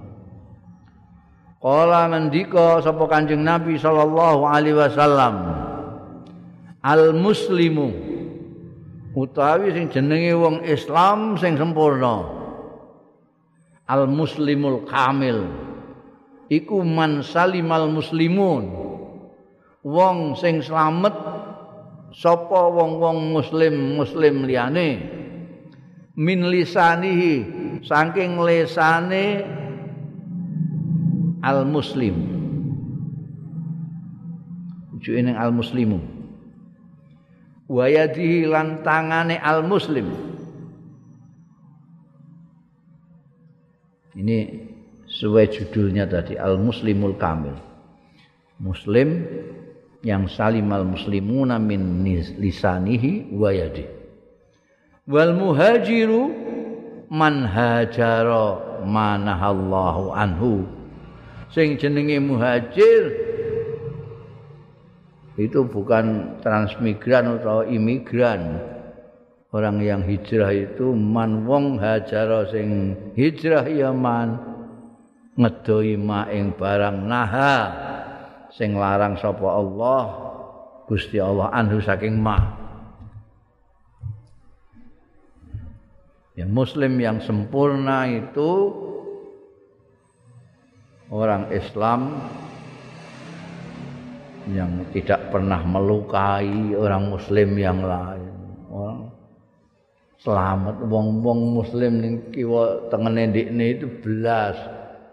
Kala 1.60 2.08
ngendika 2.12 2.84
sapa 2.84 3.04
Kanjeng 3.08 3.44
Nabi 3.44 3.80
sallallahu 3.80 4.44
alaihi 4.44 4.76
wasallam. 4.76 5.61
Al 6.82 7.14
muslimu 7.14 7.94
utawi 9.14 9.70
sing 9.70 9.86
jenenge 9.86 10.34
wong 10.34 10.66
Islam 10.66 11.38
sing 11.38 11.54
sempurna. 11.54 12.26
Al 13.86 14.10
muslimul 14.10 14.82
kamil. 14.90 15.46
Iku 16.50 16.82
man 16.82 17.22
salimal 17.22 17.86
muslimun. 17.86 18.64
Wong 19.86 20.34
sing 20.34 20.58
slamet 20.62 21.14
sapa 22.14 22.60
wong-wong 22.70 23.30
muslim 23.30 23.98
muslim 23.98 24.42
liyane. 24.42 24.90
Min 26.18 26.50
lisanihi 26.50 27.34
saking 27.86 28.36
lesane 28.42 29.42
al 31.42 31.66
muslim 31.66 32.14
ujune 34.94 35.26
ning 35.26 35.36
al 35.40 35.50
muslimu 35.50 35.98
wa 37.72 37.88
yadihi 37.88 38.44
lan 38.44 38.84
tangane 38.84 39.40
al 39.40 39.64
muslim 39.64 40.12
ini 44.12 44.68
sesuai 45.08 45.48
judulnya 45.48 46.04
tadi 46.04 46.36
al 46.36 46.60
muslimul 46.60 47.16
kamil. 47.16 47.56
Muslim 48.60 49.24
yang 50.04 50.28
salimal 50.28 50.84
muslimuna 50.84 51.56
min 51.56 52.04
lisanihi 52.38 53.32
wa 53.32 53.50
yadi 53.50 54.02
wal 55.08 55.34
muhajiru 55.34 56.30
man 57.10 57.46
hajara 57.46 58.82
manahallahu 58.86 60.14
anhu. 60.14 60.66
Sing 61.52 61.76
jenenge 61.76 62.16
muhajir 62.16 63.31
itu 65.40 65.64
bukan 65.64 66.38
transmigran 66.44 67.40
atau 67.40 67.64
imigran. 67.64 68.60
Orang 69.52 69.84
yang 69.84 70.00
hijrah 70.00 70.48
itu 70.48 70.96
man 70.96 71.44
wong 71.44 71.76
hajara 71.76 72.48
sing 72.48 72.96
hijrah 73.12 73.68
ya 73.68 73.92
man 73.92 74.40
ngedoi 75.36 75.96
ma 76.00 76.24
ing 76.32 76.56
barang 76.56 77.04
naha 77.04 77.56
sing 78.52 78.76
larang 78.76 79.16
sapa 79.20 79.44
Allah 79.44 80.04
Gusti 80.88 81.20
Allah 81.20 81.52
anhu 81.52 81.84
saking 81.84 82.16
ma 82.16 82.36
yang 86.32 86.48
muslim 86.48 86.96
yang 86.96 87.20
sempurna 87.20 88.08
itu 88.08 88.72
orang 91.12 91.52
Islam 91.52 92.24
yang 94.50 94.82
tidak 94.90 95.30
pernah 95.30 95.62
melukai 95.62 96.74
orang 96.74 97.14
muslim 97.14 97.54
yang 97.54 97.78
lain 97.82 98.34
orang 98.72 99.00
selamat 100.18 100.76
wong-wong 100.86 101.62
muslim 101.62 101.92
ning 102.02 102.14
kiwa 102.34 102.90
tengene 102.90 103.30
ndikne 103.30 103.64
itu 103.78 103.86
belas 104.02 104.54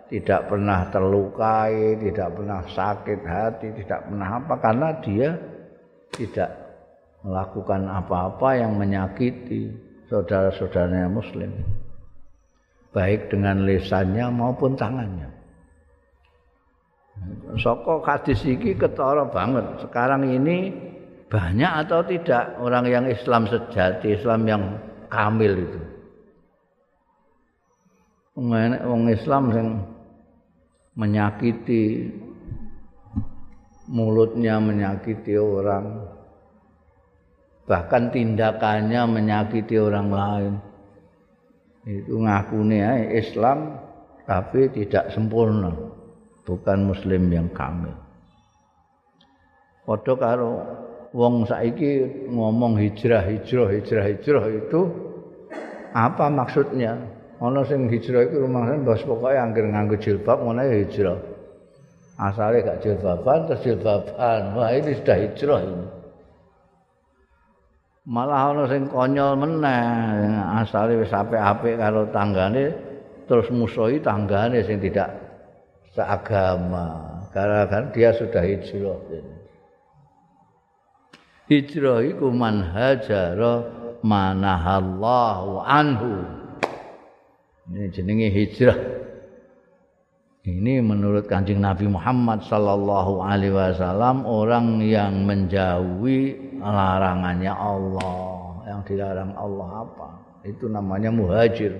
tidak 0.09 0.49
pernah 0.49 0.89
terlukai, 0.89 2.01
tidak 2.01 2.33
pernah 2.33 2.65
sakit 2.65 3.19
hati, 3.29 3.67
tidak 3.77 4.09
pernah 4.09 4.41
apa 4.41 4.53
karena 4.57 4.89
dia 5.05 5.29
tidak 6.17 6.49
melakukan 7.21 7.85
apa-apa 7.85 8.49
yang 8.57 8.73
menyakiti 8.73 9.69
saudara-saudaranya 10.09 11.13
muslim. 11.13 11.53
Baik 12.89 13.29
dengan 13.29 13.69
lisannya 13.69 14.25
maupun 14.33 14.73
tangannya. 14.73 15.29
Soko 17.59 18.05
hadis 18.05 18.45
iki 18.45 18.77
ketara 18.77 19.25
banget. 19.27 19.83
Sekarang 19.83 20.23
ini 20.23 20.71
banyak 21.27 21.71
atau 21.85 22.01
tidak 22.05 22.57
orang 22.61 22.85
yang 22.89 23.05
Islam 23.05 23.45
sejati, 23.49 24.15
Islam 24.17 24.41
yang 24.47 24.63
kamil 25.09 25.53
itu. 25.65 25.81
Wong 28.39 29.11
Islam 29.11 29.43
yang 29.51 29.69
menyakiti 30.95 32.07
mulutnya 33.89 34.61
menyakiti 34.61 35.33
orang 35.35 36.07
bahkan 37.65 38.13
tindakannya 38.13 39.01
menyakiti 39.09 39.75
orang 39.77 40.07
lain 40.13 40.53
itu 41.89 42.15
ngakune 42.21 42.77
ya 42.77 42.91
Islam 43.17 43.81
tapi 44.29 44.69
tidak 44.73 45.09
sempurna 45.09 45.73
bukan 46.49 46.89
muslim 46.89 47.29
yang 47.29 47.45
kamil 47.53 47.93
padha 49.85 50.13
karo 50.17 50.51
wong 51.13 51.45
saiki 51.45 52.25
ngomong 52.33 52.81
hijrah 52.81 53.21
hijrah 53.21 53.69
hijrah 53.69 54.05
hijrah 54.09 54.45
itu 54.49 54.81
apa 55.93 56.25
maksudnya 56.29 56.97
ana 57.39 57.63
sing 57.65 57.87
hijrah 57.87 58.27
iku 58.27 58.45
rumangsane 58.45 58.83
bos 58.83 59.01
pokoke 59.07 59.33
anggere 59.33 59.71
nganggo 59.71 59.95
jilbab 59.97 60.37
ngono 60.43 60.63
hijrah. 60.67 61.19
Asale 62.19 62.67
gak 62.67 62.83
jilbaban 62.83 63.47
terus 63.47 63.63
jilbaban. 63.63 64.41
Wah 64.59 64.69
ini 64.75 64.91
sudah 64.99 65.17
hijrah 65.23 65.61
ini. 65.63 65.85
Malah 68.09 68.51
ana 68.51 68.63
sing 68.67 68.91
konyol 68.91 69.39
meneh, 69.39 70.35
asale 70.59 70.99
wis 70.99 71.13
apik-apik 71.13 71.79
karo 71.79 72.09
tanggane 72.11 72.75
terus 73.29 73.47
musuhi 73.53 74.01
tanggane 74.01 74.65
sing 74.65 74.81
tidak 74.81 75.13
seagama. 75.93 77.19
Karena 77.29 77.69
kan 77.69 77.93
dia 77.93 78.09
sudah 78.13 78.41
hijrah. 78.41 78.99
Hijrah 81.49 81.97
iku 82.05 82.29
man 82.29 82.61
hajara 82.61 83.65
manahallahu 84.05 85.61
anhu. 85.65 86.25
Ini 87.69 87.89
jenenge 87.93 88.27
hijrah. 88.33 88.79
Ini 90.49 90.81
menurut 90.81 91.29
Kanjeng 91.29 91.61
Nabi 91.61 91.85
Muhammad 91.85 92.41
sallallahu 92.47 93.21
alaihi 93.21 93.53
wasallam 93.53 94.25
orang 94.25 94.81
yang 94.81 95.27
menjauhi 95.27 96.57
larangannya 96.57 97.53
Allah, 97.53 98.63
yang 98.65 98.81
dilarang 98.87 99.35
Allah 99.37 99.85
apa? 99.85 100.07
Itu 100.47 100.71
namanya 100.71 101.13
muhajir. 101.13 101.75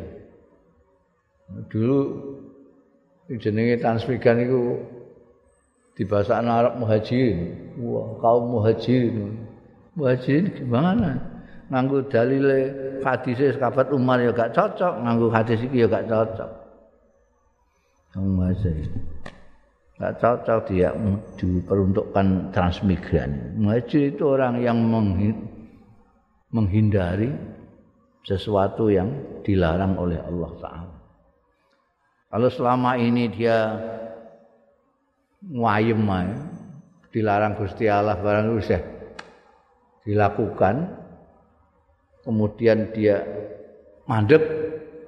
Dulu 1.72 2.00
jenenge 3.38 3.78
transmigan 3.78 4.42
itu 4.42 4.82
di 5.94 6.08
bahasa 6.08 6.42
Arab 6.42 6.82
muhajirin. 6.82 7.78
Wah, 7.78 8.18
kaum 8.18 8.58
muhajirin. 8.58 9.38
Muhajirin 9.94 10.50
gimana? 10.58 11.20
Nganggo 11.70 12.10
dalile 12.10 12.74
hadis 13.06 13.38
sahabat 13.54 13.94
Umar 13.94 14.18
ya 14.18 14.34
gak 14.34 14.58
cocok, 14.58 15.06
nganggo 15.06 15.30
hadis 15.30 15.62
iki 15.62 15.86
ya 15.86 15.88
gak 15.92 16.10
cocok. 16.10 16.50
Yang 18.18 18.26
muhajir. 18.26 18.90
Gak 20.02 20.14
cocok 20.18 20.60
dia 20.66 20.90
diperuntukkan 21.38 22.50
transmigran. 22.50 23.54
Muhajir 23.62 24.18
itu 24.18 24.24
orang 24.26 24.64
yang 24.66 24.82
menghindari 26.50 27.30
sesuatu 28.26 28.90
yang 28.90 29.14
dilarang 29.46 29.94
oleh 29.94 30.18
Allah 30.18 30.52
Ta'ala. 30.58 30.99
Kalau 32.30 32.46
selama 32.54 32.94
ini 32.94 33.26
dia 33.26 33.74
ngayem 35.50 35.98
dilarang 37.10 37.58
Gusti 37.58 37.90
Allah 37.90 38.22
barang 38.22 38.54
itu 38.54 38.78
dilakukan 40.06 40.94
kemudian 42.22 42.94
dia 42.94 43.26
mandek 44.06 44.46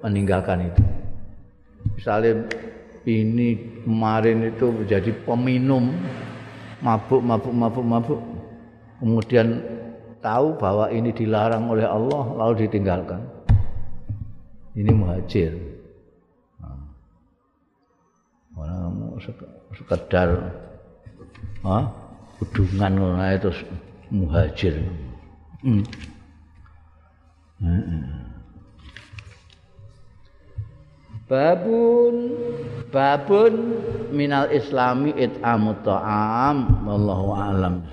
meninggalkan 0.02 0.66
itu. 0.74 0.82
Misalnya 1.94 2.50
ini 3.06 3.82
kemarin 3.86 4.50
itu 4.50 4.74
menjadi 4.74 5.14
peminum 5.22 5.94
mabuk 6.82 7.22
mabuk 7.22 7.54
mabuk 7.54 7.86
mabuk. 7.86 8.22
Kemudian 8.98 9.62
tahu 10.26 10.58
bahwa 10.58 10.90
ini 10.90 11.14
dilarang 11.14 11.70
oleh 11.70 11.86
Allah 11.86 12.34
lalu 12.34 12.66
ditinggalkan. 12.66 13.22
Ini 14.74 14.90
muhajir 14.90 15.71
orang 18.56 19.18
sekedar 19.74 20.30
ah 21.64 21.88
hudungan 22.42 22.98
itu 23.38 23.52
muhajir 24.12 24.76
hmm. 25.64 25.86
Hmm. 27.62 28.34
babun 31.30 32.16
babun 32.90 33.54
minal 34.10 34.50
islami 34.50 35.14
it'amut 35.16 35.80
ta'am 35.86 36.84
wallahu 36.84 37.32
alam 37.38 37.86